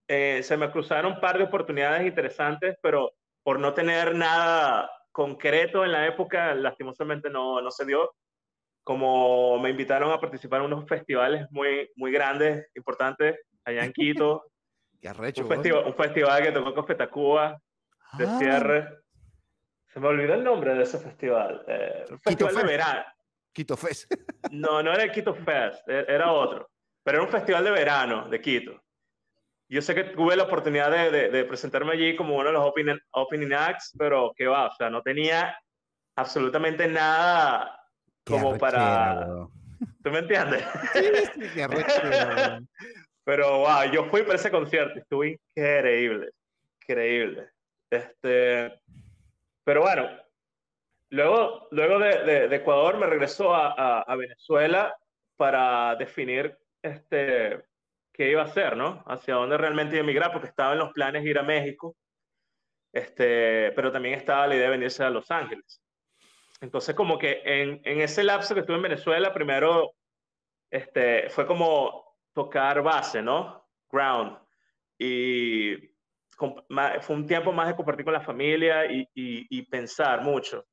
[0.08, 3.12] eh, se me cruzaron un par de oportunidades interesantes, pero
[3.44, 8.12] por no tener nada concreto en la época, lastimosamente no, no se dio
[8.86, 14.46] como me invitaron a participar en unos festivales muy, muy grandes, importantes, allá en Quito.
[15.02, 17.60] Qué arrecho, un, festival, un festival que tocó con Fetacuba,
[18.18, 18.38] de ah.
[18.38, 18.90] cierre.
[19.88, 21.64] Se me olvidó el nombre de ese festival.
[21.68, 23.04] Eh, un festival de verano.
[23.52, 24.14] Quito Fest.
[24.52, 26.70] no, no era el Quito Fest, e-, era otro.
[27.04, 28.84] Pero era un festival de verano de Quito.
[29.68, 32.98] Yo sé que tuve la oportunidad de, de, presentarme allí como uno de los opening,
[33.12, 35.58] opening acts, pero qué va, o sea, no tenía
[36.16, 37.80] absolutamente nada
[38.26, 39.28] como para...
[40.04, 40.64] ¿Tú me entiendes?
[40.94, 41.62] Sí, sí,
[43.24, 46.30] Pero wow, yo fui para ese concierto, estuvo increíble,
[46.82, 47.50] increíble.
[47.90, 48.80] Este,
[49.64, 50.10] pero bueno,
[51.10, 54.96] luego, luego de, de, Ecuador me regresó a, a, Venezuela
[55.38, 57.64] para definir este,
[58.16, 59.04] qué iba a hacer, ¿no?
[59.08, 61.96] Hacia dónde realmente iba a emigrar, porque estaba en los planes ir a México,
[62.94, 65.82] este, pero también estaba la idea de venirse a Los Ángeles.
[66.62, 69.92] Entonces, como que en, en, ese lapso que estuve en Venezuela, primero
[70.72, 73.68] este, fue como tocar base, ¿no?
[73.92, 74.38] Ground.
[74.98, 75.96] Y
[76.38, 80.66] fue un tiempo más de compartir con la familia y, y, pensar mucho.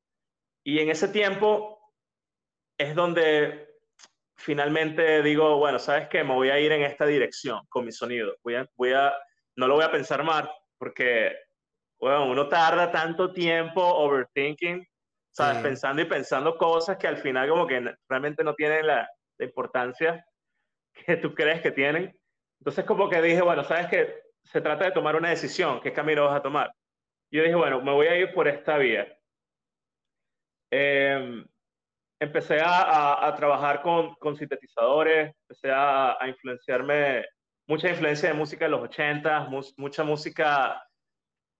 [0.64, 1.92] Y en ese tiempo
[2.76, 3.71] es donde
[4.36, 6.24] finalmente digo, bueno, ¿sabes qué?
[6.24, 8.36] Me voy a ir en esta dirección con mi sonido.
[8.42, 9.12] Voy a, voy a,
[9.56, 11.36] no lo voy a pensar más porque
[12.00, 14.84] bueno, uno tarda tanto tiempo overthinking,
[15.30, 15.62] ¿sabes?
[15.62, 20.26] Pensando y pensando cosas que al final como que realmente no tienen la, la importancia
[21.06, 22.12] que tú crees que tienen.
[22.58, 26.24] Entonces como que dije, bueno, sabes que se trata de tomar una decisión, ¿qué camino
[26.24, 26.74] vas a tomar?
[27.30, 29.16] Yo dije, bueno, me voy a ir por esta vía.
[30.70, 31.44] Eh,
[32.22, 37.24] empecé a, a, trabajar con, con, sintetizadores, empecé a, a, influenciarme,
[37.66, 40.80] mucha influencia de música de los 80, mucha música,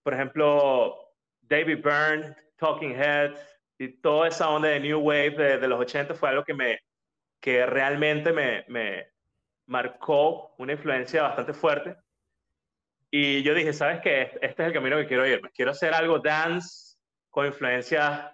[0.05, 0.97] por ejemplo,
[1.41, 3.41] David Byrne, Talking Heads,
[3.77, 6.79] y toda esa onda de New Wave de, de los 80 fue algo que, me,
[7.41, 9.09] que realmente me, me
[9.67, 11.97] marcó una influencia bastante fuerte.
[13.11, 14.39] Y yo dije, ¿sabes qué?
[14.41, 15.41] Este es el camino que quiero ir.
[15.55, 16.97] Quiero hacer algo dance
[17.31, 18.31] con influencias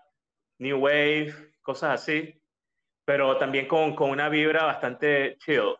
[0.58, 1.34] New Wave,
[1.68, 2.34] cosas así,
[3.04, 5.76] pero también con, con una vibra bastante chill.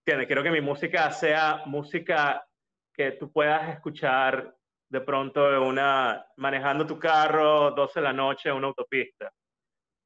[0.00, 0.26] ¿Entiendes?
[0.26, 2.44] Quiero que mi música sea música
[2.92, 4.52] que tú puedas escuchar
[4.88, 9.32] de pronto una, manejando tu carro 12 de la noche una autopista.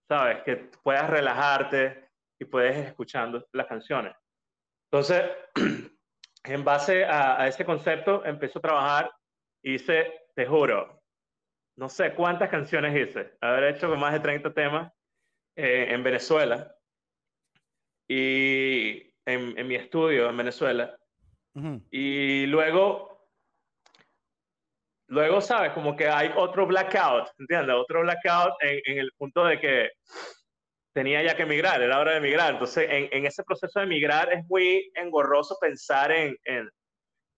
[0.06, 0.42] ¿Sabes?
[0.42, 4.14] Que puedas relajarte y puedes escuchando las canciones.
[4.92, 5.30] Entonces,
[6.44, 9.10] en base a, ese concepto, empecé a trabajar,
[9.62, 10.99] hice, te juro,
[11.76, 14.92] no sé cuántas canciones hice, haber hecho más de 30 temas
[15.56, 16.74] eh, en Venezuela
[18.08, 20.96] y en, en, mi estudio en Venezuela.
[21.54, 21.86] Uh -huh.
[21.90, 23.28] Y luego,
[25.08, 25.72] luego, ¿sabes?
[25.72, 27.76] Como que hay otro blackout, ¿entiendes?
[27.76, 29.90] Otro blackout en, en, el punto de que
[30.92, 32.52] tenía ya que emigrar, era hora de emigrar.
[32.52, 36.68] Entonces, en, en ese proceso de emigrar es muy engorroso pensar en, en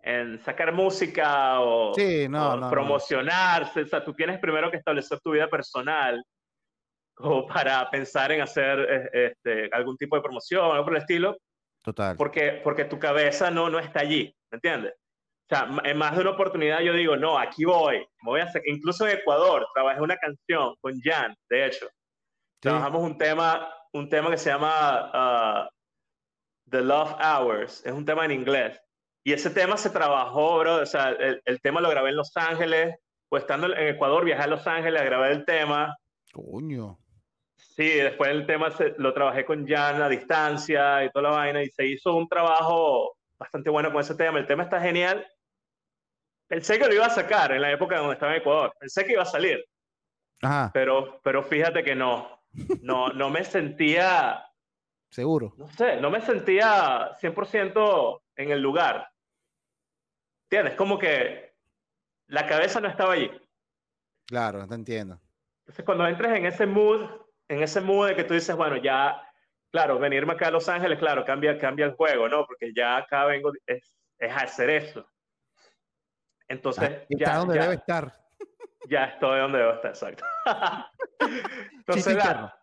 [0.03, 3.81] en sacar música o, sí, no, o no, promocionarse.
[3.81, 3.87] No.
[3.87, 6.23] O sea, tú tienes primero que establecer tu vida personal
[7.15, 11.37] como para pensar en hacer este, algún tipo de promoción o algo por el estilo.
[11.83, 12.17] Total.
[12.17, 14.95] Porque, porque tu cabeza no, no está allí, ¿me entiendes?
[14.95, 18.45] O sea, en más de una oportunidad yo digo, no, aquí voy, me voy a
[18.45, 18.62] hacer.
[18.67, 21.87] Incluso en Ecuador trabajé una canción con Jan, de hecho.
[21.87, 22.69] Sí.
[22.69, 28.25] Trabajamos un tema, un tema que se llama uh, The Love Hours, es un tema
[28.25, 28.81] en inglés
[29.25, 30.77] y ese tema se trabajó, bro.
[30.77, 32.97] O sea, el, el, tema lo grabé en Los Ángeles.
[33.29, 35.97] Pues estando en Ecuador, viajé a Los Ángeles a grabar el tema.
[36.33, 36.99] Coño.
[37.57, 41.63] Sí, después el tema se, lo trabajé con Jan a distancia y toda la vaina.
[41.63, 44.39] Y se hizo un trabajo bastante bueno con ese tema.
[44.39, 45.27] El tema está genial.
[46.49, 48.75] Pensé que lo iba a sacar en la época donde estaba en Ecuador.
[48.79, 49.65] Pensé que iba a salir.
[50.43, 50.71] Ajá.
[50.75, 52.43] Pero, pero fíjate que no.
[52.83, 54.45] No, no me sentía.
[55.11, 55.55] Seguro.
[55.57, 59.12] No sé, no me sentía 100% en el lugar.
[60.53, 60.77] ¿Entiendes?
[60.77, 61.55] Como que
[62.27, 63.31] la cabeza no estaba allí.
[64.27, 65.19] Claro, te entiendo.
[65.61, 67.09] Entonces, cuando entres en ese mood,
[67.49, 69.19] en ese mood de que tú dices, bueno, ya,
[69.71, 72.45] claro, venirme acá a Los Ángeles, claro, cambia, cambia el juego, ¿no?
[72.45, 75.07] Porque ya acá vengo, es, es hacer eso.
[76.49, 77.27] Entonces, ah, ya.
[77.29, 78.12] Está donde ya, debe estar.
[78.91, 80.25] Ya estoy donde debo estar, exacto.
[81.79, 82.55] entonces, la,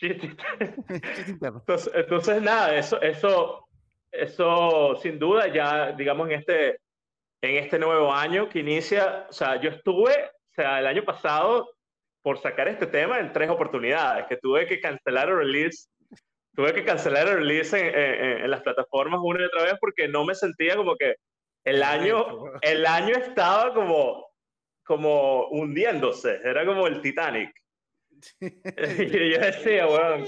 [0.00, 3.68] entonces, entonces, nada, eso, eso,
[4.10, 6.80] eso sin duda ya, digamos, en este,
[7.44, 11.70] en este nuevo año que inicia, o sea, yo estuve, o sea, el año pasado
[12.22, 15.88] por sacar este tema en tres oportunidades, que tuve que cancelar el release,
[16.54, 20.08] tuve que cancelar el release en, en, en las plataformas una y otra vez porque
[20.08, 21.16] no me sentía como que
[21.64, 24.26] el año, el año estaba como,
[24.84, 27.52] como hundiéndose, era como el Titanic.
[28.40, 30.24] y yo decía, bueno,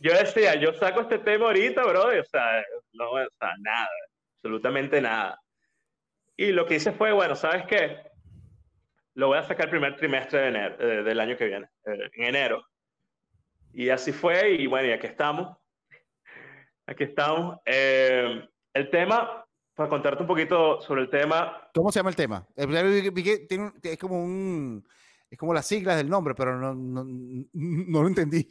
[0.00, 3.88] yo decía, yo saco este tema ahorita, bro, o sea, no, o sea, nada,
[4.36, 5.40] absolutamente nada.
[6.36, 7.98] Y lo que hice fue, bueno, ¿sabes qué?
[9.14, 12.10] Lo voy a sacar el primer trimestre de enero, eh, del año que viene, eh,
[12.14, 12.66] en enero.
[13.72, 15.56] Y así fue, y bueno, y aquí estamos.
[16.86, 17.58] Aquí estamos.
[17.64, 21.70] Eh, el tema, para contarte un poquito sobre el tema.
[21.74, 22.46] ¿Cómo se llama el tema?
[22.56, 24.86] Es como un.
[25.30, 28.48] Es como las siglas del nombre, pero no, no, no lo entendí.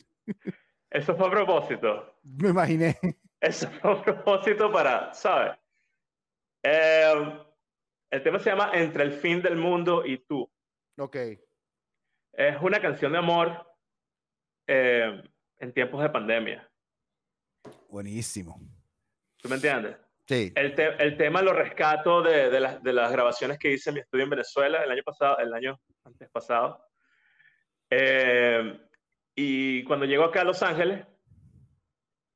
[0.89, 2.17] Eso fue a propósito.
[2.23, 2.97] Me imaginé.
[3.39, 5.57] Eso fue a propósito para, ¿sabes?
[6.63, 7.39] Eh,
[8.13, 10.47] el tema se llama Entre el fin del mundo y tú.
[10.99, 11.15] Ok.
[12.31, 13.65] Es una canción de amor
[14.67, 15.23] eh,
[15.57, 16.71] en tiempos de pandemia.
[17.89, 18.59] Buenísimo.
[19.37, 19.97] ¿Tú me entiendes?
[20.27, 20.53] Sí.
[20.55, 23.95] El, te el tema lo rescato de, de, la, de, las grabaciones que hice en
[23.95, 26.85] mi estudio en Venezuela el año pasado, el año antes pasado.
[27.89, 28.79] Eh,
[29.33, 31.03] y cuando llego acá a Los Ángeles,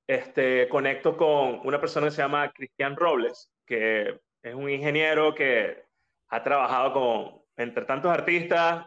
[0.08, 5.84] este, conecto con una persona que se llama Cristian Robles, que es un ingeniero que
[6.30, 8.86] ha trabajado con, entre tantos artistas,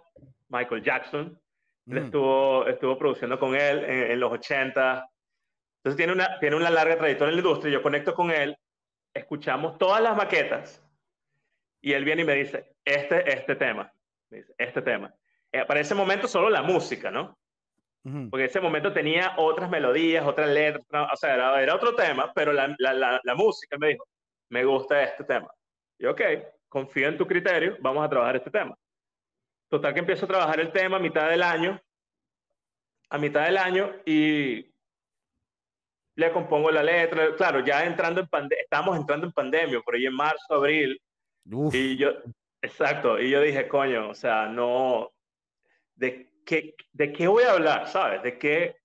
[0.49, 1.41] Michael Jackson.
[1.87, 1.97] Mm.
[1.99, 5.11] Estuvo, estuvo produciendo con él en, en, los 80.
[5.79, 7.73] Entonces tiene una, tiene una larga trayectoria en la industria.
[7.73, 8.57] Yo conecto con él,
[9.15, 10.83] escuchamos todas las maquetas
[11.81, 13.93] y él viene y me dice, este, este tema,
[14.59, 15.15] este tema.
[15.53, 17.37] Eh, para ese momento solo la música, ¿no?
[18.31, 22.75] Porque ese momento tenía otras melodías, otras letras, o sea, era, otro tema, pero la,
[22.79, 24.07] la, la, música me dijo,
[24.51, 25.51] me gusta este tema.
[25.99, 26.21] Y ok,
[26.69, 28.77] confío en tu criterio, vamos a trabajar este tema.
[29.69, 31.81] Total que empiezo a trabajar el tema a mitad del año,
[33.09, 34.67] a mitad del año y
[36.17, 37.35] le compongo la letra.
[37.37, 41.01] Claro, ya entrando en pandemia, estamos entrando en pandemia, por ahí en marzo, abril.
[41.73, 42.11] Y yo,
[42.61, 45.13] exacto, y yo dije, coño, o sea, no,
[45.95, 47.89] ¿de qué, de qué voy a hablar?
[47.89, 48.23] ¿Sabes?
[48.23, 48.77] ¿De qué?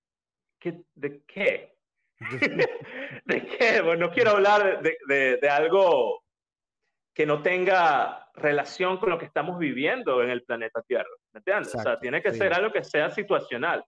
[0.58, 1.75] qué ¿De qué?
[3.24, 3.80] ¿De qué?
[3.82, 6.22] Bueno, no quiero hablar de, de, de, algo
[7.14, 11.08] que no tenga relación con lo que estamos viviendo en el planeta Tierra.
[11.32, 11.74] ¿Me entiendes?
[11.74, 13.84] o sea, tiene que ser algo que sea situacional,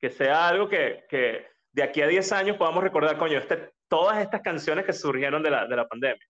[0.00, 4.18] que sea algo que, que de aquí a 10 años podamos recordar, coño, este, todas
[4.18, 6.26] estas canciones que surgieron de la, de la pandemia.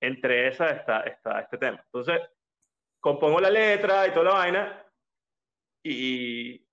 [0.00, 1.80] Entre esas está, está este tema.
[1.84, 2.20] Entonces,
[3.00, 4.86] compongo la letra y toda la vaina
[5.82, 6.66] y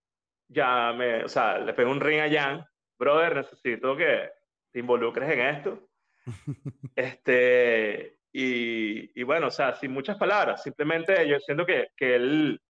[0.47, 2.65] ya me, o sea, le pego un ring a Jan,
[2.97, 4.29] brother, necesito que
[4.71, 5.89] te involucres en esto.
[6.95, 12.61] este, y, y, bueno, o sea, sin muchas palabras, simplemente yo siento que, que él,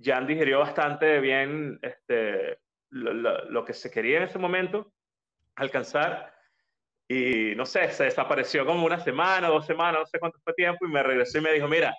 [0.00, 2.58] Jan digirió bastante bien este,
[2.90, 4.92] lo, lo, que se quería en ese momento
[5.56, 6.32] alcanzar.
[7.08, 10.86] Y no sé, se desapareció como una semana, dos semanas, no sé cuánto fue tiempo,
[10.86, 11.94] y me regresó y me dijo, mira,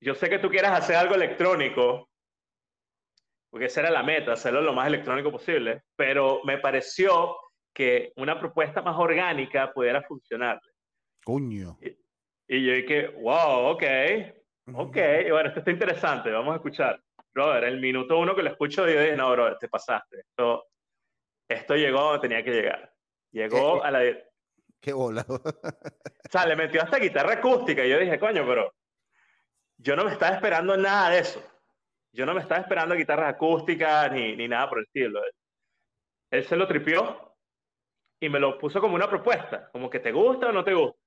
[0.00, 2.08] yo sé que tú quieras hacer algo electrónico,
[3.56, 7.38] porque esa era la meta, hacerlo lo más electrónico posible, pero me pareció
[7.72, 10.60] que una propuesta más orgánica pudiera funcionar.
[11.24, 11.78] Coño.
[11.80, 11.96] Y,
[12.54, 13.82] y yo dije, wow, ok,
[14.74, 17.02] ok, y bueno, esto está interesante, vamos a escuchar.
[17.32, 20.18] Brother, el minuto uno que lo escucho, yo dije, no, bro, te pasaste.
[20.20, 20.66] Esto,
[21.48, 22.92] esto llegó donde tenía que llegar.
[23.32, 24.02] Llegó a la...
[24.82, 25.24] Qué bola.
[25.26, 25.40] o
[26.30, 28.74] sea, le metió hasta guitarra acústica y yo dije, coño, pero
[29.78, 31.55] yo no me estaba esperando nada de eso.
[32.16, 35.20] Yo no me estaba esperando guitarras acústicas ni, ni nada por el estilo.
[36.30, 37.36] Él se lo tripió
[38.18, 40.98] y me lo puso como una propuesta, como que te gusta o no te gusta.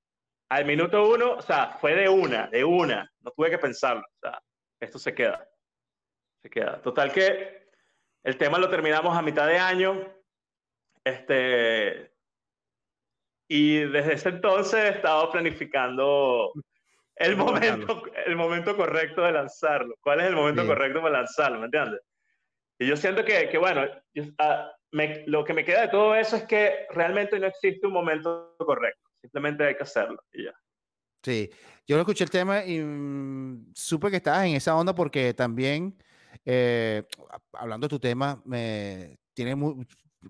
[0.52, 4.04] Al minuto uno, o sea, fue de una, de una, no tuve que pensarlo.
[4.04, 4.39] O sea,
[4.80, 5.50] esto se queda.
[6.43, 6.80] Se queda.
[6.80, 7.69] Total que
[8.24, 10.13] el tema lo terminamos a mitad de año.
[11.04, 12.13] Este,
[13.48, 16.54] y desde ese entonces he estado planificando
[17.20, 19.96] el momento, el momento correcto de lanzarlo.
[20.02, 21.60] ¿Cuál es el momento correcto para lanzarlo?
[21.60, 22.02] ¿Me entiendes?
[22.80, 23.86] Y yo siento que, que bueno,
[24.38, 24.72] ah,
[25.26, 29.10] lo que me queda de todo eso es que realmente no existe un momento correcto.
[29.22, 30.54] Simplemente hay que hacerlo y ya.
[31.22, 31.50] Sí,
[31.86, 36.02] yo lo escuché el tema y mm, supe que estabas en esa onda porque también,
[36.46, 37.04] eh,
[37.52, 39.86] hablando de tu tema, me tiene muy,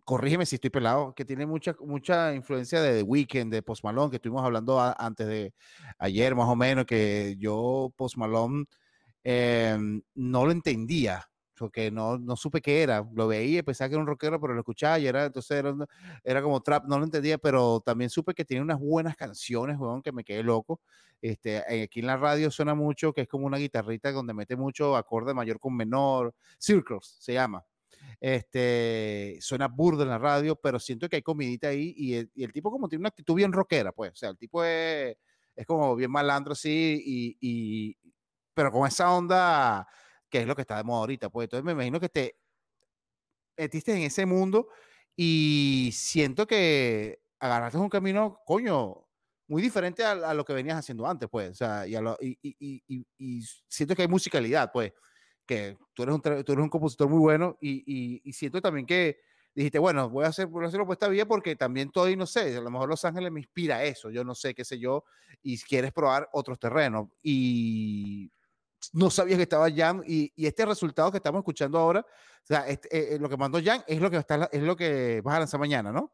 [0.06, 4.10] corrígeme si estoy pelado, que tiene mucha, mucha influencia de The Weeknd, de Post Malone,
[4.10, 5.54] que estuvimos hablando antes de
[5.97, 8.65] ayer más o menos, que yo Post Malone
[9.23, 11.25] em, no lo entendía,
[11.58, 14.62] porque no, no supe qué era, lo veía, pensaba que era un rockero, pero lo
[14.62, 15.75] escuchaba y era, entonces era,
[16.23, 20.02] era como trap, no lo entendía, pero también supe que tiene unas buenas canciones, weón,
[20.02, 20.82] que me quedé loco.
[21.21, 24.95] Este, aquí en la radio suena mucho, que es como una guitarrita donde mete mucho
[24.95, 27.65] acorde mayor con menor, Circles se llama
[28.19, 32.71] este, suena burdo en la radio, pero siento que hay comidita ahí y el, tipo
[32.71, 35.15] como tiene una actitud bien rockera, pues, o sea, el tipo es,
[35.55, 37.97] es como bien malandro así y, y,
[38.53, 39.87] pero con esa onda
[40.29, 42.35] que es lo que está de moda ahorita, pues, entonces me imagino que te
[43.57, 44.69] metiste en ese mundo
[45.15, 49.05] y siento que agarraste un camino, coño,
[49.47, 53.41] muy diferente a, lo que venías haciendo antes, pues, o sea, y, y, y, y,
[53.67, 54.93] siento que hay musicalidad, pues,
[55.49, 59.19] que tú eres un, tú eres un compositor muy bueno y, y, siento también que
[59.55, 62.27] dijiste, bueno, voy a, hacer, voy a hacerlo por esta vía porque también estoy, no
[62.27, 65.05] sé, a lo mejor Los Ángeles me inspira eso, yo no sé, qué sé yo,
[65.41, 67.07] y quieres probar otros terrenos.
[67.23, 68.31] Y
[68.93, 72.67] no sabías que estaba Jan y, y, este resultado que estamos escuchando ahora, o sea,
[72.67, 75.39] este, eh, lo que mandó Jan es lo que está, es lo que vas a
[75.39, 76.13] lanzar mañana, ¿no?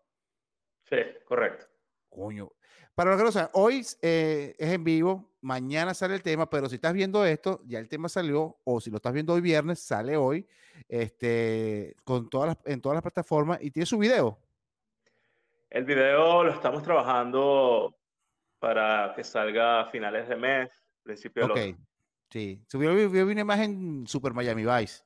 [0.90, 0.96] Sí,
[1.26, 1.66] correcto.
[2.08, 2.54] Coño.
[2.96, 6.70] Para los que no saben, hoy eh, es en vivo, mañana sale el tema, pero
[6.70, 9.82] si estás viendo esto, ya el tema salió, o si lo estás viendo hoy viernes,
[9.82, 10.48] sale hoy,
[10.88, 14.40] este, con todas las, en todas las plataformas y tiene su video.
[15.70, 17.98] El video lo estamos trabajando
[18.60, 20.70] para que salga a finales de mes,
[21.04, 21.60] principio de Ok,
[22.30, 22.64] sí.
[22.66, 25.04] Subió video una imagen Super Miami Vice.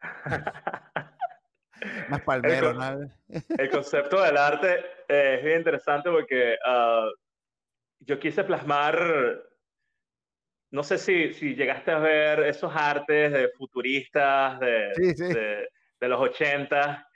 [2.08, 3.10] Más palmero, el,
[3.58, 7.10] el concepto del arte es bien interesante porque uh,
[8.00, 9.42] yo quise plasmar,
[10.70, 15.68] no sé si, si llegaste a ver esos artes de futuristas de, de,
[16.00, 17.08] de los 80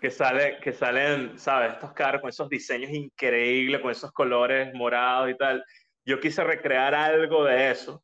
[0.00, 1.72] que, sale, que salen, ¿sabes?
[1.72, 5.64] Estos carros con esos diseños increíbles, con esos colores morados y tal.
[6.04, 8.02] Yo quise recrear algo de eso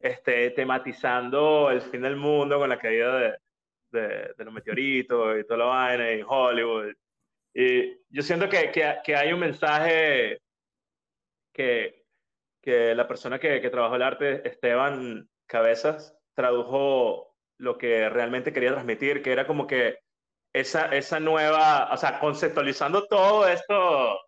[0.00, 5.58] este, tematizando el fin del mundo con la caída de, de, los meteoritos y toda
[5.58, 6.92] la vaina y Hollywood.
[7.58, 10.42] Y yo siento que, que, que hay un mensaje
[11.54, 12.04] que,
[12.60, 18.72] que la persona que, que trabajó el arte, Esteban Cabezas, tradujo lo que realmente quería
[18.72, 20.00] transmitir, que era como que
[20.52, 24.20] esa, esa nueva, o sea, conceptualizando todo esto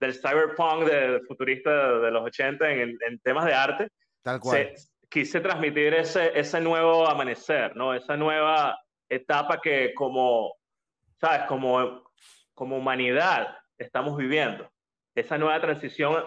[0.00, 3.88] del cyberpunk, del futurista de los 80 en, en temas de arte,
[4.22, 4.72] Tal cual.
[5.10, 7.92] quise transmitir ese, ese nuevo amanecer, ¿no?
[7.92, 10.54] Esa nueva etapa que como,
[11.20, 11.42] ¿sabes?
[11.42, 12.09] Como,
[12.60, 14.70] como humanidad estamos viviendo.
[15.14, 16.22] Esa nueva transición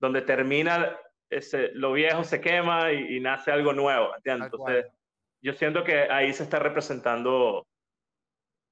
[0.00, 0.98] donde termina
[1.30, 4.50] ese, lo viejo se quema y, nace algo nuevo, ¿entiendes?
[4.52, 4.86] Entonces,
[5.40, 7.68] yo siento que ahí se está representando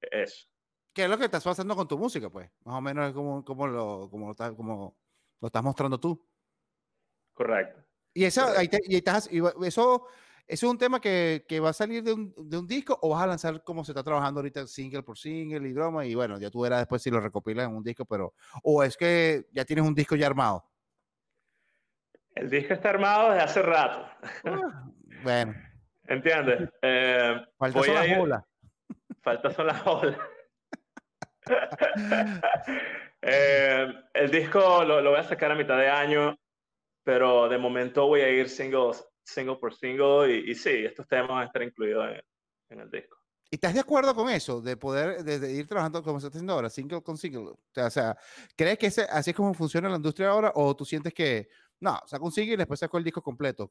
[0.01, 0.49] eso.
[0.93, 2.51] ¿Qué es lo que estás pasando con tu música, pues?
[2.65, 4.97] Más o menos es como, como, lo, como, lo, como
[5.39, 6.21] lo estás mostrando tú.
[7.33, 7.81] Correcto.
[8.13, 10.07] Y eso, Ahí y estás, y eso,
[10.47, 13.23] es un tema que, que va a salir de un, de un, disco o vas
[13.23, 16.51] a lanzar como se está trabajando ahorita single por single y broma y bueno, ya
[16.51, 18.33] tú verás después si lo recopilas en un disco, pero
[18.63, 20.63] o es que ya tienes un disco ya armado.
[22.35, 24.07] El disco está armado desde hace rato.
[24.43, 24.89] Ah,
[25.23, 25.55] bueno.
[26.07, 26.69] ¿Entiendes?
[26.81, 28.43] Eh, Falta son las olas.
[29.21, 30.17] Falta son las olas.
[33.27, 36.37] Eh, el disco lo, lo, voy a sacar a mitad de año,
[37.03, 38.91] pero de momento voy a ir single,
[39.25, 42.21] single por single y, y sí, estos temas van a estar incluidos en,
[42.69, 43.17] en, el disco.
[43.51, 46.53] ¿Y estás de acuerdo con eso, de poder de, ir trabajando como se está haciendo
[46.53, 47.53] ahora, single con single?
[47.75, 48.17] O sea,
[48.55, 51.47] ¿crees que ese, así es como funciona la industria ahora o tú sientes que,
[51.79, 53.69] no, saco un single y después saco el disco completo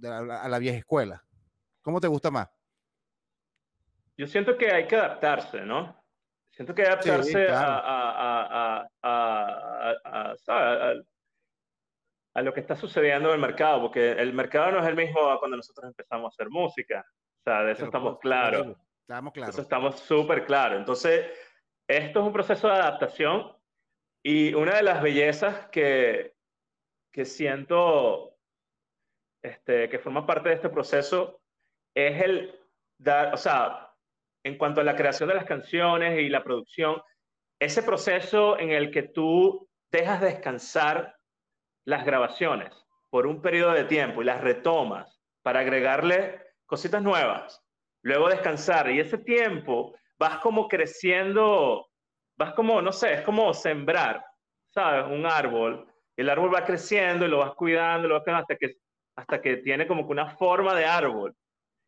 [0.00, 1.22] de la, a la vieja escuela?
[1.82, 2.48] ¿Cómo te gusta más?
[4.16, 6.02] Yo siento que hay que adaptarse, ¿no?
[6.50, 10.24] Siento que adaptarse a, a,
[12.40, 15.58] lo que está sucediendo en el mercado, porque el mercado no es el mismo cuando
[15.58, 17.04] nosotros empezamos a hacer música.
[17.40, 18.76] O sea, de eso estamos claros.
[19.02, 19.54] Estamos claros.
[19.54, 20.78] Eso estamos súper claros.
[20.78, 21.26] Entonces,
[21.86, 23.54] esto es un proceso de adaptación
[24.24, 26.34] y una de las bellezas que,
[27.12, 28.38] que siento
[29.42, 31.42] este, que forma parte de este proceso
[31.94, 32.58] es el
[32.98, 33.92] dar, o sea,
[34.44, 37.02] en cuanto a la creación de las canciones y la producción,
[37.60, 41.16] ese proceso en el que tú dejas descansar
[41.84, 42.72] las grabaciones
[43.10, 47.62] por un periodo de tiempo y las retomas para agregarle cositas nuevas,
[48.02, 51.88] luego descansar y ese tiempo vas como creciendo,
[52.36, 54.24] vas como, no sé, es como sembrar,
[54.70, 55.04] ¿sabes?
[55.06, 58.76] Un árbol, el árbol va creciendo y lo vas cuidando, lo vas cuidando hasta que,
[59.16, 61.34] hasta que tiene como que una forma de árbol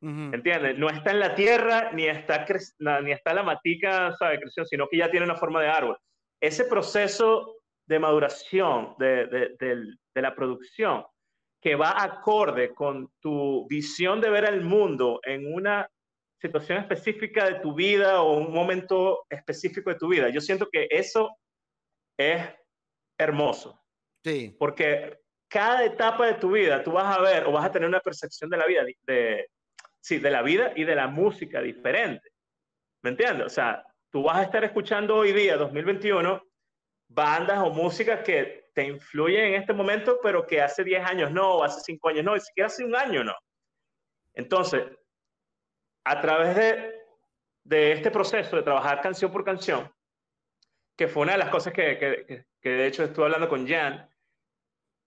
[0.05, 0.76] ¿Entiendes?
[0.76, 2.45] No está en la tierra ni está,
[3.03, 4.38] ni está la matica ¿sabe?
[4.38, 5.97] creación, sino que ya tiene una forma de árbol.
[6.42, 7.57] Ese proceso
[7.87, 11.05] de maduración de, de, de, la producción
[11.61, 15.89] que va acorde con tu visión de ver el mundo en una
[16.41, 20.28] situación específica de tu vida o un momento específico de tu vida.
[20.28, 21.37] Yo siento que eso
[22.18, 22.43] es
[23.18, 23.80] hermoso.
[24.22, 24.55] Sí.
[24.59, 25.18] Porque
[25.49, 28.51] cada etapa de tu vida tú vas a ver o vas a tener una percepción
[28.51, 29.49] de la vida de,
[30.01, 32.28] sí, de la vida y de la música diferente.
[33.03, 33.47] ¿Me entiendes?
[33.47, 36.43] O sea, tú vas a estar escuchando hoy día, 2021,
[37.09, 41.57] bandas o música que te influyen en este momento, pero que hace 10 años no,
[41.57, 43.34] o hace 5 años no, ni siquiera hace un año no.
[44.32, 44.84] Entonces,
[46.05, 47.02] a través de,
[47.62, 49.90] de este proceso de trabajar canción por canción,
[50.96, 54.09] que fue una de las cosas que, que, que de hecho estuve hablando con Jan,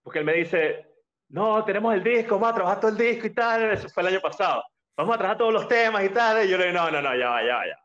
[0.02, 0.86] porque él me dice,
[1.30, 4.10] no, tenemos el disco, vamos a trabajar todo el disco y tal, eso fue el
[4.10, 4.64] año pasado
[4.98, 6.46] vamos a trabajar todos los temas y tal.
[6.46, 7.80] Y yo le digo, no, no, no, ya va, ya va, ya.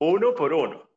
[0.00, 0.87] Uno por uno.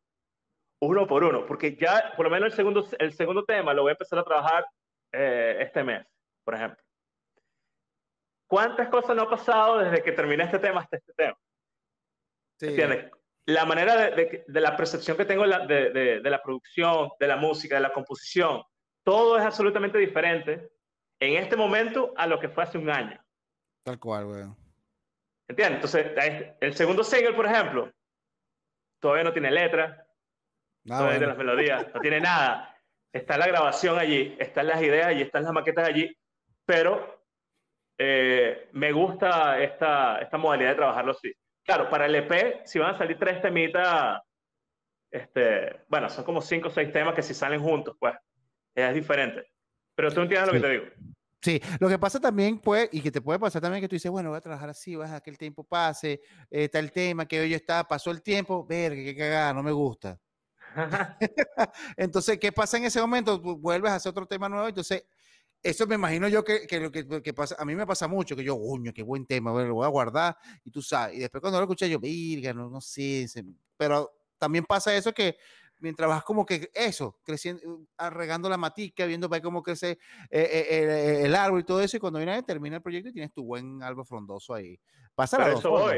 [0.82, 1.46] Uno por uno.
[1.46, 4.24] Porque ya, por lo menos el segundo, el segundo tema lo voy a empezar a
[4.24, 4.66] trabajar
[5.12, 6.06] eh, este mes,
[6.44, 6.84] por ejemplo.
[8.48, 11.38] ¿Cuántas cosas no han pasado desde que terminé este tema hasta este tema?
[12.60, 12.68] Sí.
[12.68, 13.12] ¿Entiendes?
[13.46, 17.76] La manera de, de, la percepción que tengo de, de, la producción, de la música,
[17.76, 18.62] de la composición,
[19.04, 20.70] todo es absolutamente diferente
[21.20, 23.20] en este momento a lo que fue hace un año.
[23.84, 24.58] Tal cual, weón.
[25.48, 25.78] ¿Entiendes?
[25.78, 27.92] Entonces, el segundo single, por ejemplo,
[29.00, 30.08] todavía no tiene letra,
[30.84, 32.78] no todavía tiene las melodías, no tiene nada.
[33.14, 36.16] Está la grabación allí, están las ideas allí, están las maquetas allí,
[36.66, 37.24] pero
[37.98, 41.34] eh, me gusta esta, esta modalidad de trabajarlo así.
[41.64, 44.22] Claro, para el EP, si van a salir tres temitas,
[45.12, 48.16] este, bueno, son como cinco o seis temas que si salen juntos, pues
[48.74, 49.46] es diferente.
[49.94, 50.86] Pero tú entiendes lo que te digo.
[51.42, 54.12] Sí, lo que pasa también puede, y que te puede pasar también que tú dices,
[54.12, 57.40] bueno, voy a trabajar así, vas a que el tiempo pase, está el tema, que
[57.40, 60.20] hoy está, pasó el tiempo, ver, qué cagada, no me gusta.
[61.98, 63.40] entonces, ¿qué pasa en ese momento?
[63.40, 65.06] Vuelves a hacer otro tema nuevo, entonces
[65.64, 68.44] eso me imagino yo que, que que, que, pasa, a mí me pasa mucho, que
[68.44, 71.42] yo, uño, qué buen tema, bueno, lo voy a guardar y tú sabes, y después
[71.42, 73.28] cuando lo escuché yo, virga, no, no sé,
[73.78, 75.38] pero también pasa eso que
[75.82, 79.98] mientras vas como que eso, creciendo, regando la matica, viendo cómo crece
[80.30, 83.34] eh, eh, el, árbol y todo eso, y cuando viene termina el proyecto y tienes
[83.34, 84.80] tu buen árbol frondoso ahí.
[85.16, 85.98] Pasa pero eso voy,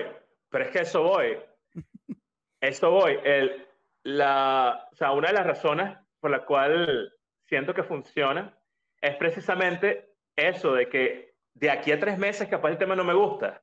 [0.50, 1.38] pero es que eso voy.
[2.62, 3.18] eso voy.
[3.24, 3.68] El,
[4.04, 7.14] la, o sea, una de las razones por la cual
[7.48, 8.58] siento que funciona
[9.02, 13.14] es precisamente eso de que de aquí a tres meses capaz el tema no me
[13.14, 13.62] gusta,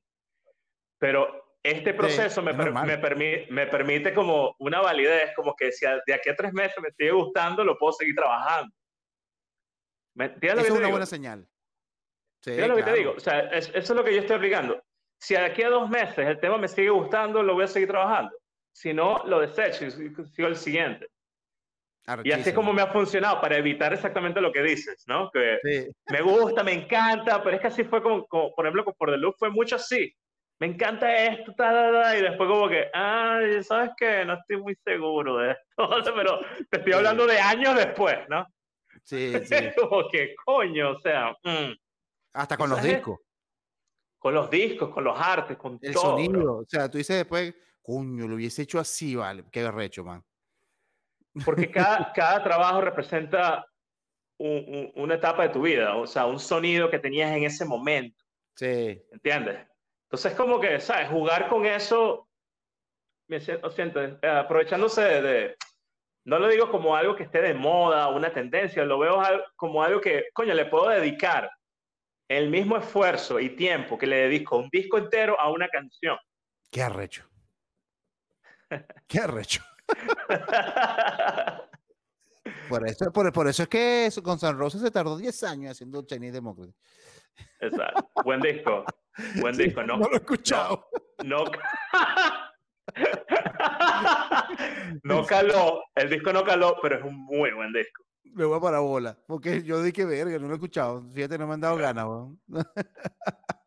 [0.99, 2.71] pero este proceso me, me,
[3.51, 7.11] me, permite como una validez, como que si de aquí a tres meses me sigue
[7.11, 8.75] gustando, lo puedo seguir trabajando.
[10.17, 11.47] Eso es una buena señal.
[12.43, 13.13] Sí, lo que te digo?
[13.17, 14.83] O sea, eso es lo que yo estoy aplicando.
[15.19, 17.89] Si de aquí a dos meses el tema me sigue gustando, lo voy a seguir
[17.89, 18.35] trabajando.
[18.73, 21.09] Si no, lo desecho y sigo el siguiente.
[22.25, 25.31] Y así es como me ha funcionado para evitar exactamente lo que dices, ¿no?
[25.31, 29.17] Que me gusta, me encanta, pero es que así fue como, por ejemplo, con Por
[29.19, 30.13] Look fue mucho así.
[30.59, 31.55] Me encanta esto,
[32.19, 34.25] y después como que, ay, ¿sabes qué?
[34.27, 35.65] No estoy muy seguro de esto,
[36.15, 36.41] pero
[36.71, 38.47] te estoy hablando de años después, ¿no?
[39.05, 39.71] Sí, sí.
[39.79, 41.31] como que, coño, o sea...
[41.45, 41.73] Mm.
[42.35, 43.19] Hasta con los discos.
[44.19, 46.19] Con los discos, con los artes, con El todo.
[46.19, 50.05] El sonido, o sea, tú dices después, coño, lo hubiese hecho así, vale, qué recho,
[50.05, 50.25] man.
[51.45, 53.67] Porque cada, cada trabajo representa
[54.39, 58.25] una etapa de tu vida, o sea, un sonido que tenías en ese momento.
[58.57, 59.03] Sí.
[59.13, 59.67] ¿Entiendes?
[60.05, 61.11] Entonces, como que, ¿sabes?
[61.11, 62.27] Jugar con eso,
[63.29, 65.57] me siento, siento eh, aprovechándose de,
[66.25, 69.23] no lo digo como algo que esté de moda, una tendencia, lo veo
[69.57, 71.51] como algo que, coño, le puedo dedicar
[72.29, 76.17] el mismo esfuerzo y tiempo que le dedico un disco entero a una canción.
[76.71, 77.30] Qué arrecho.
[79.07, 79.63] Qué arrecho.
[82.69, 86.33] por, eso, por, eso es que con San Rosa se tardó 10 años haciendo Chinese
[86.33, 86.73] Democracy.
[87.61, 88.09] Exacto.
[88.25, 88.85] Buen disco.
[89.41, 89.83] Buen disco.
[89.83, 90.89] No, no lo he escuchado.
[91.25, 91.45] No,
[95.03, 95.83] no, caló.
[95.95, 98.05] El disco no caló, pero es un muy buen disco.
[98.25, 99.17] Me voy a para bola.
[99.27, 101.03] Porque yo dije verga, no lo he escuchado.
[101.13, 102.07] Fíjate, no me han dado ganas,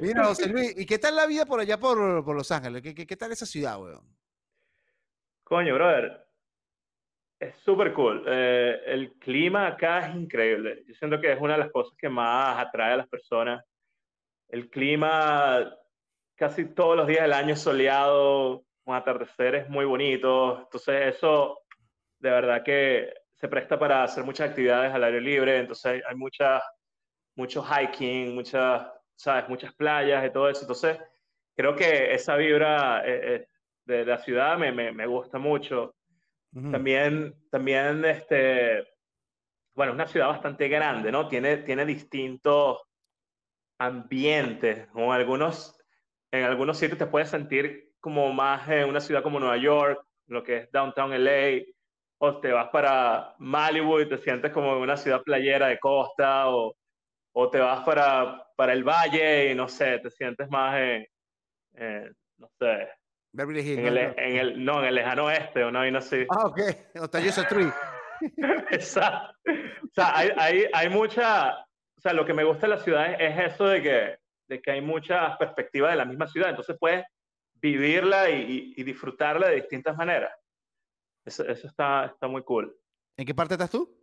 [0.00, 2.82] Mira, José Luis, ¿y qué tal la vida por allá por, por Los Ángeles?
[2.82, 4.04] ¿Qué, qué, tal esa ciudad, weón?
[5.44, 6.26] Coño, brother,
[7.38, 8.24] es súper cool.
[8.26, 10.84] Eh, el clima acá es increíble.
[10.86, 13.64] Yo siento que es una de las cosas que más atrae a las personas.
[14.48, 15.76] El clima
[16.34, 20.60] casi todos los días del año es soleado, un atardecer muy bonito.
[20.60, 21.60] Entonces eso
[22.18, 25.58] de verdad que se presta para hacer muchas actividades al aire libre.
[25.58, 26.62] Entonces hay muchas,
[27.34, 28.86] mucho hiking, muchas,
[29.20, 29.48] ¿sabes?
[29.50, 30.62] Muchas playas y todo eso.
[30.62, 30.98] Entonces
[31.54, 33.46] creo que esa vibra eh, eh,
[33.84, 35.94] de la ciudad me, me, me gusta mucho.
[36.52, 38.84] También, también, este,
[39.74, 41.28] bueno, es una ciudad bastante grande, ¿no?
[41.28, 42.80] Tiene, tiene distintos
[43.78, 45.78] ambientes, como algunos,
[46.32, 50.42] en algunos sitios te puedes sentir como más en una ciudad como Nueva York, lo
[50.42, 51.62] que es Downtown LA,
[52.18, 56.48] o te vas para Malibu y te sientes como en una ciudad playera de costa,
[56.48, 56.74] o,
[57.32, 61.06] o te vas para, para el valle y no sé, te sientes más en,
[62.38, 62.88] no sé,
[63.32, 66.26] en el, en el, no, en el lejano oeste, o no, y no sé.
[66.30, 66.60] Ah, ok.
[67.00, 67.70] Otayosa Tree.
[68.70, 69.34] Exacto.
[69.84, 71.58] O sea, hay, hay, hay, mucha.
[71.60, 74.18] O sea, lo que me gusta de la ciudad es, eso de que,
[74.48, 76.50] de que hay muchas perspectivas de la misma ciudad.
[76.50, 77.04] Entonces puedes
[77.54, 80.32] vivirla y, y, disfrutarla de distintas maneras.
[81.24, 82.74] Eso, eso, está, está muy cool.
[83.16, 83.99] ¿En qué parte estás tú?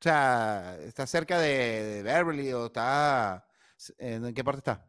[0.00, 3.46] O sea, ¿estás cerca de, de Beverly o está.
[3.98, 4.80] ¿En qué parte estás?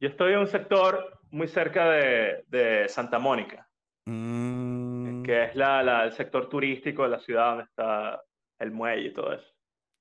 [0.00, 3.68] Yo estoy en un sector muy cerca de, de Santa Mónica,
[4.06, 5.22] mm.
[5.24, 8.22] que es la, la, el sector turístico de la ciudad donde está
[8.60, 9.46] el muelle y todo eso.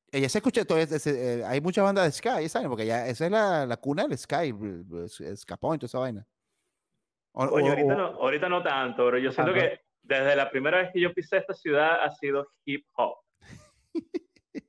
[0.10, 2.70] Ella se escucha, todo ese, eh, hay mucha banda de Sky, ¿sabes?
[2.70, 4.54] Porque ya esa es la, la cuna del Sky,
[5.26, 6.26] escapó y toda esa vaina.
[7.34, 11.02] Oye, ahorita, no, ahorita no tanto, pero yo siento que desde la primera vez que
[11.02, 13.18] yo pisé esta ciudad ha sido hip hop.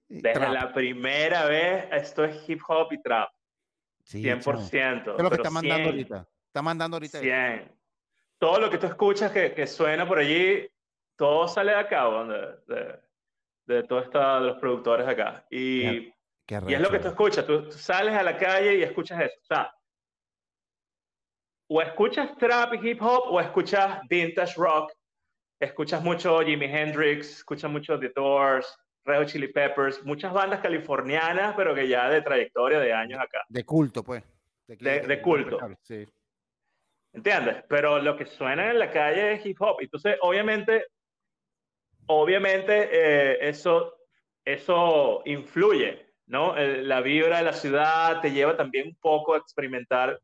[0.09, 3.31] Desde la primera vez esto es hip hop y trap.
[4.05, 5.05] 100%.
[5.05, 6.29] ¿Qué es lo que está mandando ahorita?
[6.47, 7.19] Está mandando ahorita.
[7.21, 7.73] 100.
[8.39, 10.69] Todo lo que tú escuchas que, que suena por allí,
[11.17, 13.01] todo sale de acá, de, de,
[13.67, 15.47] de todos los productores acá.
[15.51, 16.13] Y,
[16.69, 17.47] y es lo que tú escuchas.
[17.47, 19.35] Tú, sales a la calle y escuchas eso.
[19.41, 19.75] O sea,
[21.69, 24.93] o escuchas trap y hip hop o escuchas vintage rock.
[25.61, 28.67] Escuchas mucho Jimi Hendrix, escuchas mucho The Doors,
[29.05, 33.45] Red Chili Peppers, muchas bandas californianas, pero que ya de trayectoria de años acá.
[33.49, 34.23] De culto, pues.
[34.67, 35.59] De, de, culto.
[35.83, 36.07] Sí.
[37.13, 37.65] ¿Entiendes?
[37.69, 39.77] Pero lo que suena en la calle es hip hop.
[39.81, 40.87] Entonces, obviamente,
[42.07, 43.97] obviamente, eh, eso
[44.45, 46.57] eso influye, ¿no?
[46.57, 50.21] la vibra de la ciudad te lleva también un poco a experimentar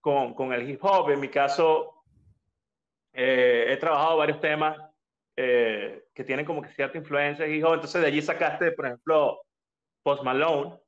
[0.00, 1.10] con, con el hip hop.
[1.10, 2.04] En mi caso,
[3.12, 4.78] eh, he trabajado varios temas
[5.36, 9.40] eh, que tienen como que cierta influencia hop, entonces de allí sacaste, por ejemplo,
[10.02, 10.78] Post Malone.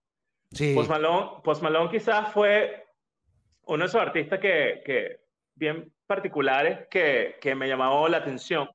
[0.50, 0.74] Sí.
[0.74, 2.86] Post Malone, Post Malone quizás fue
[3.66, 5.20] uno de esos artistas que, que
[5.54, 8.70] bien particulares que, que me llamó la atención,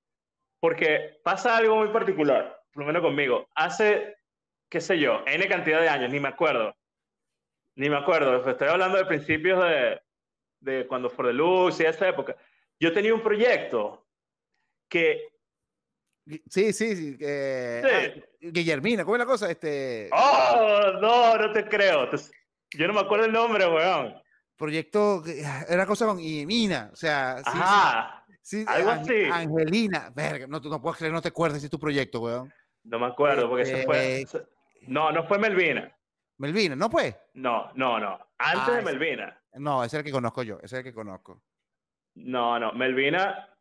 [0.60, 3.48] porque pasa algo muy particular, por lo menos conmigo.
[3.56, 4.18] Hace,
[4.70, 6.76] qué sé yo, N cantidad de años, ni me acuerdo,
[7.76, 10.00] ni me acuerdo, estoy hablando de principios de,
[10.60, 12.36] de cuando For the Luz y esa época.
[12.80, 14.06] Yo tenía un proyecto
[14.88, 15.33] que
[16.26, 17.18] Sí, sí, sí.
[17.26, 17.82] Ah,
[18.40, 19.52] Guillermina, ¿cómo es la cosa?
[19.52, 20.10] Este...
[20.12, 22.10] Oh, no, no te creo.
[22.72, 24.16] Yo no me acuerdo el nombre, weón.
[24.56, 25.24] Proyecto,
[25.68, 27.38] era cosa con Guillermina, o sea.
[27.44, 28.26] Ajá.
[28.42, 29.26] Sí, algo así.
[29.32, 32.54] Angelina, verga, no, no puedo creer, no te acuerdas es tu proyecto, weón.
[32.84, 34.22] No me acuerdo, porque se fue.
[34.22, 34.28] Eh,
[34.88, 35.96] no, no fue Melvina.
[36.38, 37.16] Melvina, ¿no fue?
[37.34, 38.20] No, no, no.
[38.38, 39.42] Antes ah, de Melvina.
[39.54, 41.42] No, ese es el que conozco yo, ese es el que conozco.
[42.16, 43.53] No, no, Melvina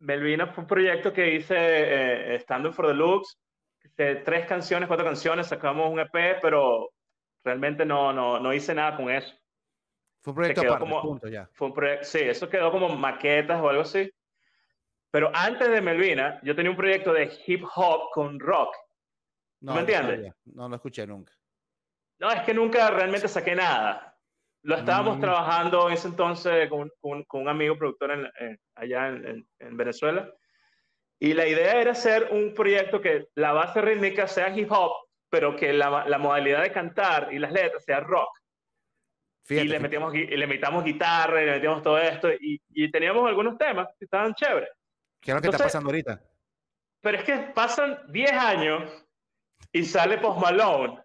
[0.00, 3.38] Melvina fue un proyecto que hice eh, estando en For the Looks.
[3.96, 6.90] tres canciones, cuatro canciones, sacamos un EP, pero
[7.44, 9.34] realmente no, no, no hice nada con eso.
[10.20, 11.48] Fue un proyecto aparte, como, punto ya.
[11.52, 14.10] Fue un proyecto, sí, eso quedó como maquetas o algo así.
[15.10, 18.74] Pero antes de Melvina, yo tenía un proyecto de hip hop con rock.
[19.60, 20.32] No, ¿Me entiendes?
[20.44, 21.32] No, lo escuché nunca.
[22.18, 24.17] No, es que nunca realmente saqué nada.
[24.62, 25.20] Lo estábamos mm.
[25.20, 30.30] trabajando en ese entonces con, con, un amigo productor en, allá en, en, Venezuela.
[31.20, 34.92] Y la idea era hacer un proyecto que la base rítmica sea hip hop,
[35.30, 38.30] pero que la, la modalidad de cantar y las letras sea rock.
[39.48, 42.30] y le, metíamos, y le metíamos guitarra y le metíamos todo esto.
[42.32, 44.70] Y, y teníamos algunos temas que estaban chéveres.
[45.20, 46.20] ¿Qué es lo que está pasando ahorita?
[47.00, 49.06] Pero es que pasan 10 años
[49.72, 51.00] y sale Post Malone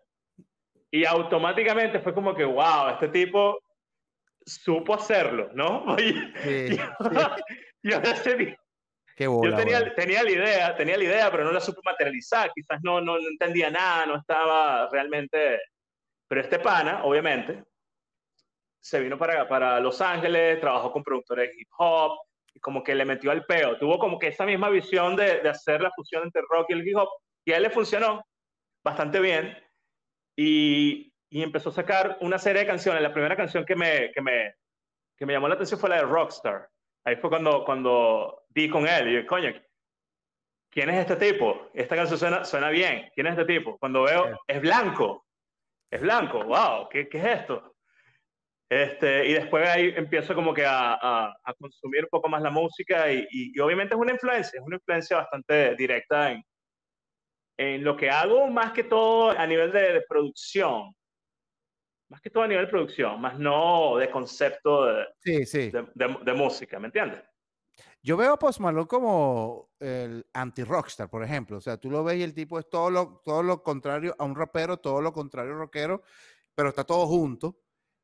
[0.93, 3.59] y automáticamente fue como que, wow, este tipo
[4.45, 5.85] supo hacerlo, ¿no?
[5.87, 6.77] Oye, sí,
[7.81, 7.99] yo,
[9.17, 13.01] yo tenía, tenía, la idea, tenía la idea, pero no la supo materializar, quizás no,
[13.01, 15.61] no, no, entendía nada, no estaba realmente...
[16.27, 17.63] Pero este pana, obviamente,
[18.79, 22.19] se vino para, para Los Ángeles, trabajó con productores de hip hop,
[22.53, 25.49] y como que le metió al peo, tuvo como que esa misma visión de, de
[25.49, 27.09] hacer la fusión entre rock y el hip hop,
[27.45, 28.23] y a él le funcionó
[28.83, 29.57] bastante bien,
[30.35, 33.01] y, y, empezó a sacar una serie de canciones.
[33.01, 34.55] La primera canción que me, que me,
[35.17, 36.69] que me llamó la atención fue la de Rockstar.
[37.05, 39.53] Ahí fue cuando, cuando di con él y yo, coño,
[40.69, 41.69] ¿quién es este tipo?
[41.73, 43.09] Esta canción suena, suena bien.
[43.13, 43.77] ¿Quién es este tipo?
[43.77, 45.25] Cuando veo, es blanco.
[45.91, 46.43] Es blanco.
[46.43, 46.89] ¡Wow!
[46.89, 47.75] ¿Qué, qué es esto?
[48.69, 52.49] Este, y después ahí empiezo como que a, a, a consumir un poco más la
[52.49, 56.43] música y, y, y, obviamente es una influencia, es una influencia bastante directa en,
[57.57, 60.93] en lo que hago más que todo a nivel de, producción.
[62.09, 65.71] Más que todo a nivel de producción, más no de concepto de, sí, sí.
[65.71, 67.21] de, música, ¿me entiendes?
[68.01, 71.57] Yo veo a Post Malone como el anti-rockstar, por ejemplo.
[71.57, 74.25] O sea, tú lo ves y el tipo es todo lo, todo lo contrario a
[74.25, 76.03] un rapero, todo lo contrario a un rockero,
[76.53, 77.57] pero está todo junto.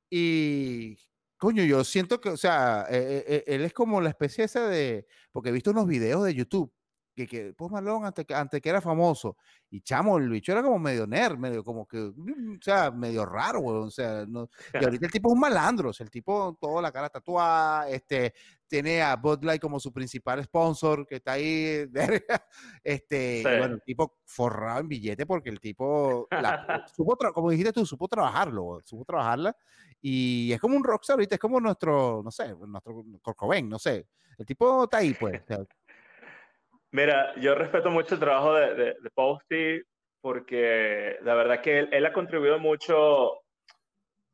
[0.10, 0.98] Y,
[1.38, 5.06] coño, yo siento que, o sea, eh, eh, él es como la especie esa de,
[5.32, 6.74] porque he visto unos videos de YouTube
[7.20, 9.38] que, que Post Malone antes, antes que era famoso.
[9.70, 13.26] Y chamo, el bicho era como medio nerd, medio como que, mm, o sea, medio
[13.26, 13.64] raro.
[13.64, 16.82] O sea, no, y ahorita el tipo es un malandro, o sea, el tipo, toda
[16.82, 18.34] la cara tatuada, este,
[18.68, 21.90] tiene a Bud Light como su principal sponsor, que está ahí,
[22.84, 27.86] este, bueno, el tipo forrado en billete porque el tipo, la, supo como dijiste tú,
[27.86, 29.56] supo trabajarlo, supo trabajarla,
[30.02, 34.08] y es como un rockstar ahorita, es como nuestro, no sé, nuestro Corcoven, no sé,
[34.38, 35.42] el tipo está ahí, pues,
[36.92, 39.82] Mira, yo respeto mucho el trabajo de, de, Posty
[40.22, 43.42] porque la verdad que él, ha contribuido mucho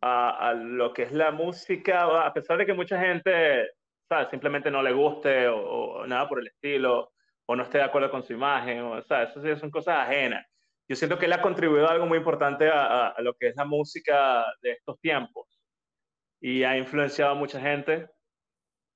[0.01, 3.69] a, lo que es la música, a pesar de que mucha gente
[4.07, 4.29] ¿sabes?
[4.29, 7.11] simplemente no le guste o, nada por el estilo,
[7.45, 9.31] o no esté de acuerdo con su imagen, o, ¿sabes?
[9.31, 10.45] eso sí son cosas ajenas.
[10.87, 13.55] Yo siento que él ha contribuido a algo muy importante a, a lo que es
[13.55, 15.59] la música de estos tiempos
[16.39, 18.07] y ha influenciado a mucha gente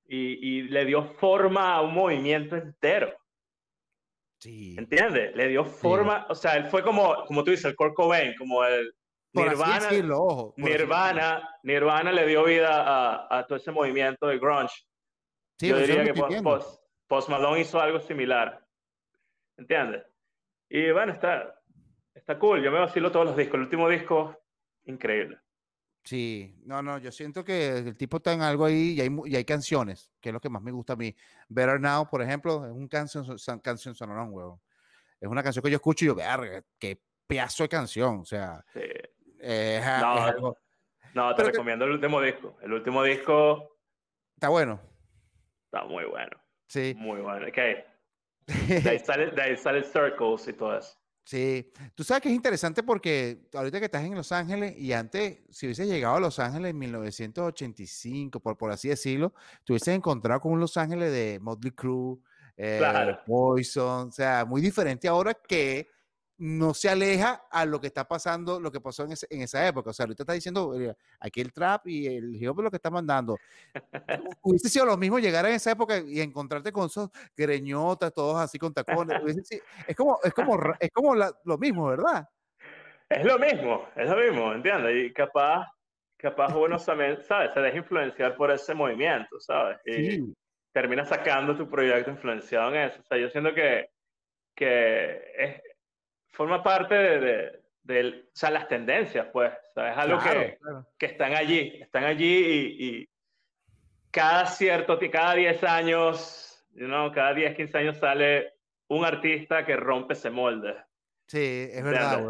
[0.05, 3.18] y, y le dio forma a un movimiento entero.
[4.39, 4.75] Sí.
[4.77, 5.35] ¿Entiendes?
[5.35, 8.63] Le dio forma, o sea, él fue como, como tú dices, el Kurt Cobain, como
[8.63, 8.93] el
[9.33, 9.89] Nirvana.
[10.55, 14.85] Nirvana, Nirvana le dio vida a, a, todo ese movimiento de grunge.
[15.59, 18.65] Sí, Yo diría que Post, Post, Malone hizo algo similar.
[19.57, 20.05] ¿Entiendes?
[20.69, 21.61] Y bueno, está,
[22.13, 22.63] está cool.
[22.63, 23.55] Yo me vacilo todos los discos.
[23.55, 24.35] El último disco,
[24.85, 25.37] increíble.
[26.03, 29.35] Sí, no, no, yo siento que el tipo está en algo ahí y hay, y
[29.35, 31.15] hay canciones, que es lo que más me gusta a mí.
[31.49, 33.25] Better Now, por ejemplo, es un canción,
[33.61, 34.61] canción sonorón, huevo.
[35.19, 38.63] Es una canción que yo escucho y yo, verga, qué pedazo de canción, o sea.
[38.73, 38.79] Sí.
[39.39, 40.57] es, No, es algo-
[41.13, 42.57] No, te Pero que- recomiendo el último disco.
[42.61, 43.77] El último disco
[44.35, 44.79] Está bueno.
[45.65, 46.37] está muy bueno.
[46.67, 46.93] Sí.
[46.97, 47.45] Muy bueno.
[47.47, 47.57] Ok.
[48.83, 50.97] De ahí sale, de ahí sale Circles y todo eso.
[51.23, 55.39] Sí, tú sabes que es interesante porque ahorita que estás en Los Ángeles y antes,
[55.51, 60.41] si hubieses llegado a Los Ángeles en 1985, por, por así decirlo, te hubieses encontrado
[60.41, 62.17] con un Los Ángeles de Motley Crue,
[62.57, 63.19] eh, Claro.
[63.25, 65.87] Poison, o sea, muy diferente ahora que
[66.39, 69.67] no se aleja a lo que está pasando, lo que pasó en, ese- en esa
[69.67, 69.89] época.
[69.89, 70.73] O sea, ahorita está diciendo,
[71.19, 73.37] aquí el trap y el hip hop lo que está mandando.
[74.41, 78.57] Hubiese sido lo mismo llegar en esa época y encontrarte con esos greñotas, todos así
[78.57, 79.21] con tacones.
[79.47, 82.27] sido- es como, es como, es como la- lo mismo, ¿verdad?
[83.09, 84.95] Es lo mismo, es lo mismo, ¿entiendes?
[85.05, 85.65] Y capaz,
[86.17, 86.77] capaz uno
[87.23, 87.51] ¿sabes?
[87.53, 89.77] Se deja influenciar por ese movimiento, ¿sabes?
[89.85, 90.33] Y Sí,
[90.71, 93.01] termina sacando tu proyecto influenciado en eso.
[93.01, 93.89] O sea, yo siento que,
[94.55, 95.61] que es-
[96.31, 99.51] forma parte de, de- del- o sea, las tendencias, pues.
[99.51, 100.87] O sea, es algo claro, que, claro.
[100.97, 103.09] que están allí, están allí y, y
[104.11, 108.53] cada cierto, cada 10 años, you know, cada 10, 15 años sale
[108.87, 110.75] un artista que rompe ese molde.
[111.27, 112.23] Sí, es verdad.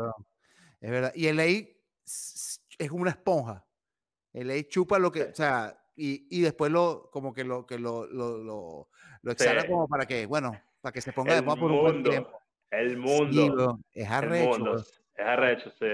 [0.81, 1.11] Es verdad.
[1.15, 3.65] Y el ahí es como una esponja.
[4.33, 5.29] El ahí chupa lo que, Sí.
[5.31, 8.89] o sea, y, y después lo, como que lo, que lo, lo, lo,
[9.21, 9.67] lo exhala Sí.
[9.67, 12.09] como para que, bueno, para que se ponga de El moda por un buen mundo,
[12.09, 12.38] tiempo.
[12.71, 14.71] El Sí, mundo, weón, es el arrecho, mundo.
[14.71, 14.83] weón,
[15.15, 15.85] Es arrecho, sí.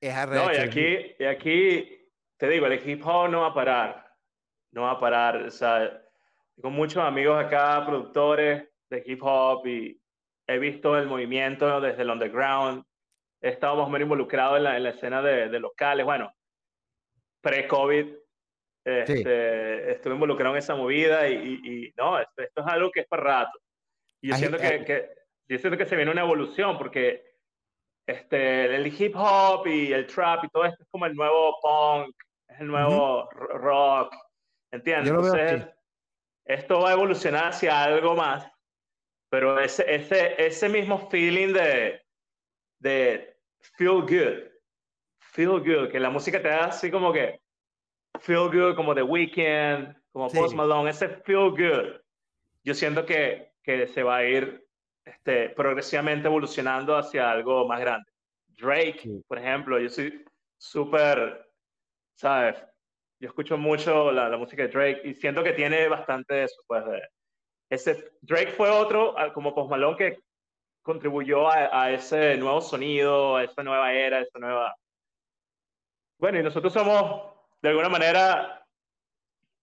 [0.00, 0.52] es No, arrecho.
[0.52, 4.12] y es- aquí, y aquí, te digo, el hip hop no va a parar.
[4.72, 5.36] No va a parar.
[5.42, 6.02] O sea,
[6.56, 10.00] tengo muchos amigos acá, productores de hip hop, y
[10.46, 12.84] he visto el movimiento desde el underground.
[13.40, 16.04] He estado más o menos involucrado en la, en la escena de, de locales.
[16.06, 16.32] Bueno,
[17.40, 18.06] pre-COVID,
[18.84, 23.00] este, estuve involucrado en esa movida y, y- y no, esto, esto es algo que
[23.00, 23.58] es para rato.
[24.20, 25.08] Y yo siento que, que-
[25.52, 27.24] yo siento que se viene una evolución porque
[28.06, 32.14] este, el hip hop y el trap y todo esto es como el nuevo punk,
[32.48, 34.14] es el nuevo ro- rock,
[34.70, 35.10] ¿entiendes?
[35.10, 35.68] Entonces,
[36.44, 38.50] esto va a evolucionar hacia algo más,
[39.30, 42.02] pero ese, ese, ese mismo feeling de,
[42.80, 43.36] de
[43.76, 44.50] feel good,
[45.20, 47.40] feel good, que la música te da así como que
[48.20, 50.36] feel good, como The Weeknd, como Sí.
[50.38, 52.00] Post Malone, ese feel good,
[52.64, 54.66] yo siento que, que se va a ir
[55.04, 58.10] este, progresivamente evolucionando hacia algo más grande.
[58.48, 59.24] Drake, Sí.
[59.26, 60.24] por ejemplo, yo soy
[60.58, 61.50] súper,
[62.14, 62.56] ¿sabes?
[63.18, 66.60] Yo escucho mucho la, la música de Drake y siento que tiene bastante de eso,
[66.66, 67.02] pues, de-
[67.70, 70.18] ese, Drake fue otro, ah, como Post Malone, que
[70.82, 74.74] contribuyó a, a ese nuevo sonido, a esa nueva era, a esa nueva...
[76.18, 77.32] Bueno, y nosotros somos,
[77.62, 78.61] de alguna manera,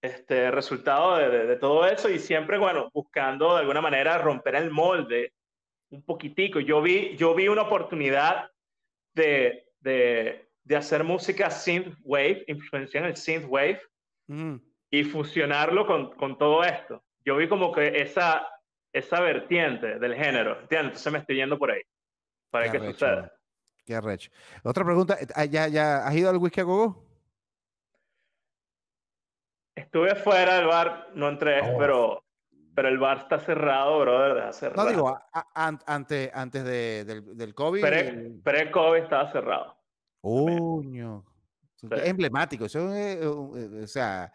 [0.02, 4.56] este resultado de, de- de todo eso y siempre, bueno, buscando de alguna manera romper
[4.56, 5.34] el molde
[5.89, 6.60] un poquitico.
[6.60, 8.50] Yo vi, yo vi una oportunidad
[9.14, 13.82] de, de, de hacer música synth wave, influencia en el synth wave
[14.28, 14.62] Ujú.
[14.91, 17.04] y fusionarlo con, con todo esto.
[17.26, 18.47] Yo vi como que esa,
[18.93, 20.89] esa vertiente del género, ¿entiendes?
[20.91, 21.82] Entonces me estoy yendo por ahí.
[22.52, 23.16] Para Qué que arrecho, suceda.
[23.16, 23.32] weón.
[23.86, 24.32] Qué arrecho.
[24.64, 27.09] Otra pregunta, ah, ¿ya, ya has ido al whisky a gogo?
[29.80, 31.78] Estuve fuera del bar, no entré, Oh.
[31.78, 32.24] pero,
[32.76, 34.90] pero el bar está cerrado, brother, desde hace No rato.
[34.90, 37.82] digo, a- a- an- antes, antes de- del, del COVID.
[37.82, 39.78] Pre- Pre-COVID estaba cerrado.
[40.22, 41.26] Coño.
[41.76, 41.88] Sí.
[41.92, 42.66] Es emblemático.
[42.66, 44.32] Eso es, eh, eh, o sea,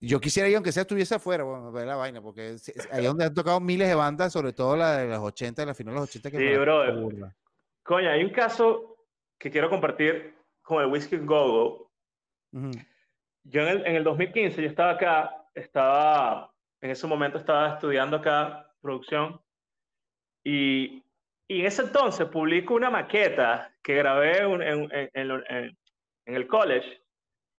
[0.00, 2.56] yo quisiera ir, aunque sea estuviese afuera, bueno, a ver la vaina, porque
[2.90, 5.94] ahí donde han tocado miles de bandas, sobre todo la de los 80, la final
[5.94, 6.94] de los 80, que Sí, me la brother.
[6.96, 7.36] burla.
[7.82, 8.96] Coño, hay un caso
[9.38, 11.90] que quiero compartir con el Whiskey Go-Go.
[12.52, 12.70] Ujú.
[13.44, 18.16] Yo en el, en el 2015, yo estaba acá, estaba, en ese momento estaba estudiando
[18.18, 19.40] acá producción
[20.44, 21.02] y,
[21.48, 25.76] y en ese entonces publico una maqueta que grabé en, en- en lo- en-
[26.26, 27.02] el college,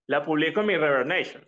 [0.08, 1.46] la publico en mi Reverb Nation.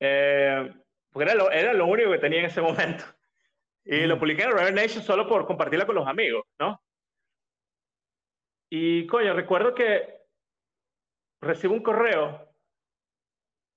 [0.00, 0.74] Eh,
[1.10, 3.04] porque era lo, era lo único que tenía en ese momento.
[3.84, 4.18] Y lo Mm.
[4.18, 6.82] publiqué en Reverb Nation solo por compartirla con los amigos, ¿no?
[8.70, 10.23] Y coño, recuerdo que
[11.44, 12.48] recibo un correo,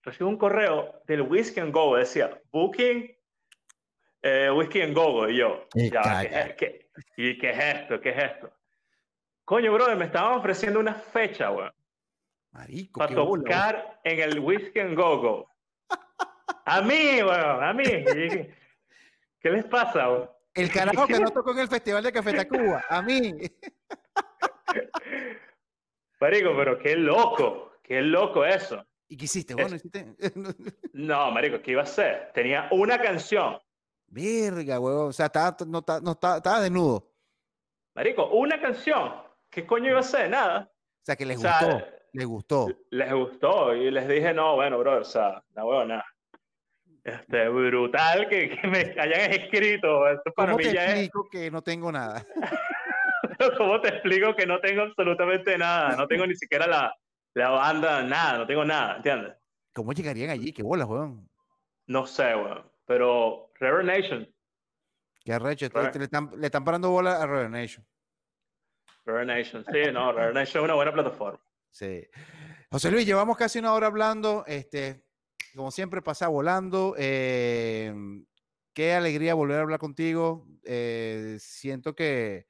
[0.04, 3.16] recibo un correo del Whiskey and Go, decía, Booking
[4.24, 8.02] eh, Whiskey and Go, y yo, Y ya, ¿qué, es- qué- ¿y qué es esto?
[8.02, 8.52] ¿Qué es esto?
[9.46, 11.72] Coño, brother, me estaban ofreciendo una fecha, weón,
[12.52, 15.50] Marico, para tocar en el Whiskey and Go Go.
[16.66, 17.84] A mí, weón, a mí.
[17.84, 20.30] ¿Qué les pasa, weón?
[20.54, 23.34] El carajo que no tocó en el Festival de Café Tacuba, a mí.
[26.20, 28.84] Marico, pero qué loco, qué loco eso.
[29.08, 29.54] ¿Y qué hiciste?
[29.54, 30.16] Es- Bueno, hiciste.
[30.94, 32.32] No, marico, ¿qué iba a hacer?
[32.34, 33.60] Tenía una canción.
[34.08, 35.10] Verga, huevón.
[35.10, 37.12] O sea, estaba, no, no, estaba, estaba desnudo.
[37.96, 39.14] Marico, una canción.
[39.50, 40.30] ¿Qué coño iba a ser?
[40.30, 40.72] Nada.
[40.72, 41.82] O sea, que les gustó.
[42.14, 42.68] Les gustó.
[42.90, 43.76] Les gustó.
[43.76, 46.06] Y les dije, no, bueno, bro, o sea, no, nada.
[47.04, 50.08] Este, brutal que, que, me hayan escrito.
[50.10, 51.30] Esto para ¿Cómo mí te ya explico es...
[51.32, 52.26] que no tengo nada?
[53.58, 55.96] ¿Cómo te explico que no tengo absolutamente nada?
[55.96, 56.96] No tengo ni siquiera la,
[57.34, 59.34] la banda, nada, no tengo nada, ¿entiendes?
[59.74, 60.52] ¿Cómo llegarían allí?
[60.52, 61.30] ¿Qué bolas, weón?
[61.86, 62.70] No sé, weón.
[62.86, 64.28] Pero Rare Nation.
[65.24, 65.68] Qué arrecho.
[65.74, 67.86] Le están, le están parando bola a Rare Nation.
[69.06, 71.40] Rare Nation, sí, no, Rare Nation es una buena plataforma.
[71.70, 72.08] Sí.
[72.72, 74.44] José Luis, llevamos casi una hora hablando.
[74.48, 75.04] Este,
[75.56, 76.96] como siempre, pasa volando.
[76.98, 77.94] Eh,
[78.74, 80.48] qué alegría volver a hablar contigo.
[80.64, 82.48] Eh, siento que,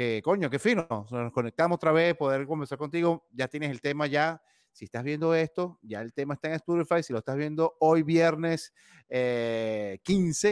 [0.00, 0.86] que, coño, qué fino.
[1.10, 3.26] Nos conectamos otra vez, poder conversar contigo.
[3.32, 4.40] Ya tienes el tema ya.
[4.72, 7.02] Si estás viendo esto, ya el tema está en Spotify.
[7.02, 8.72] Si lo estás viendo hoy viernes
[9.08, 10.48] 15,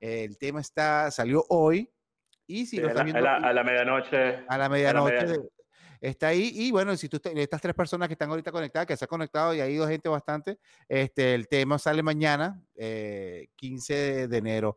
[0.00, 1.88] eh, el tema está, salió hoy.
[2.48, 4.44] Y si lo estás viendo, a la, medianoche.
[4.48, 5.26] A la medianoche
[6.00, 6.50] está ahí.
[6.52, 9.54] Y bueno, si tú estas tres personas que están ahorita conectadas, que se han conectado
[9.54, 13.52] y ha ido gente bastante, este, el tema sale mañana, 15
[14.24, 14.76] eh, de enero.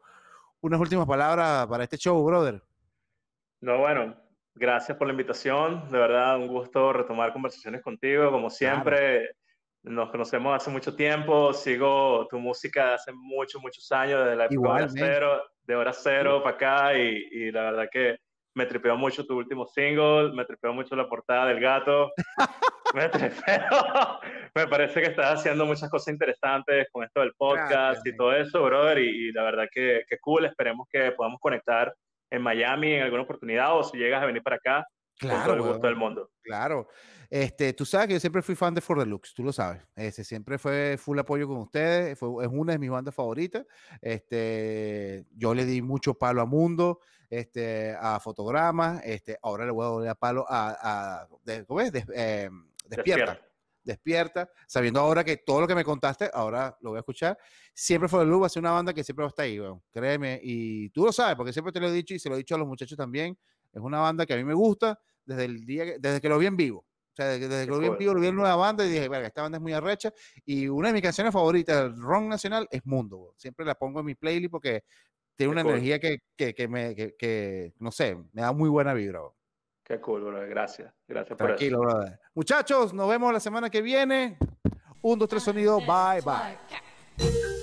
[0.60, 2.62] Unas últimas palabras para este show, brother.
[3.62, 4.16] No, bueno,
[4.56, 5.88] gracias por la invitación.
[5.90, 8.32] De verdad, un gusto retomar conversaciones contigo.
[8.32, 9.36] Como siempre,
[9.84, 11.54] nos conocemos hace mucho tiempo.
[11.54, 15.94] Sigo tu música hace muchos, muchos años, desde la época de hora cero, de hora
[15.94, 16.98] cero para acá.
[16.98, 18.18] Y, y la verdad que
[18.56, 22.12] me tripeó mucho tu último single, me tripeó mucho la portada del gato.
[22.96, 23.40] me tripeó.
[24.56, 28.64] me parece que estás haciendo muchas cosas interesantes con esto del podcast y todo eso,
[28.64, 28.98] brother.
[28.98, 30.46] Y, la verdad que, que, cool.
[30.46, 31.94] Esperemos que podamos conectar
[32.32, 34.88] en Miami en alguna oportunidad o si llegas a venir para acá.
[35.20, 36.32] Claro, con todo el gusto del mundo.
[36.42, 36.88] Claro.
[37.30, 39.82] Este, tú sabes que yo siempre fui fan de For the Looks, tú lo sabes.
[39.96, 43.66] Ese siempre fue full apoyo con ustedes, fue, es una de mis bandas favoritas.
[44.02, 50.04] Este, yo le di mucho palo a Mundo, este, a Fotogramas, este, ahora le voy
[50.04, 51.26] a dar palo a,
[51.68, 51.94] ¿cómo es?
[51.94, 52.50] Eh,
[52.88, 52.90] despierta.
[52.90, 53.51] despierta.
[54.68, 57.38] Sabiendo ahora que todo lo que me contaste, ahora lo voy a escuchar.
[57.74, 59.60] Siempre For the Looks va a ser una banda que siempre va a estar ahí,
[59.92, 60.40] créeme.
[60.44, 62.56] Y tú lo sabes, porque siempre te lo he dicho y se lo he dicho
[62.56, 63.38] a los muchachos también.
[63.72, 66.48] Es una banda que a mí me gusta desde el día, desde que lo vi
[66.48, 66.80] en vivo.
[66.80, 69.10] O sea, desde, que lo vi en vivo, lo vi en nueva banda y dije,
[69.10, 70.14] verga, esta banda es muy arrecha.
[70.46, 73.34] Y una de mis canciones favoritas del rock nacional es Mundo.
[73.38, 74.84] Siempre la pongo en mi playlist porque
[75.36, 79.22] tiene una energía que, que, que me, que, no sé, me da muy buena vibra.
[79.92, 80.48] Qué cool, bro.
[80.48, 80.94] Gracias.
[81.06, 81.98] Gracias Tranquilo, por eso.
[81.98, 82.20] Brother.
[82.34, 84.38] Muchachos, nos vemos la semana que viene.
[85.02, 85.80] Un, dos, tres, sonido.
[85.80, 87.61] Bye, bye.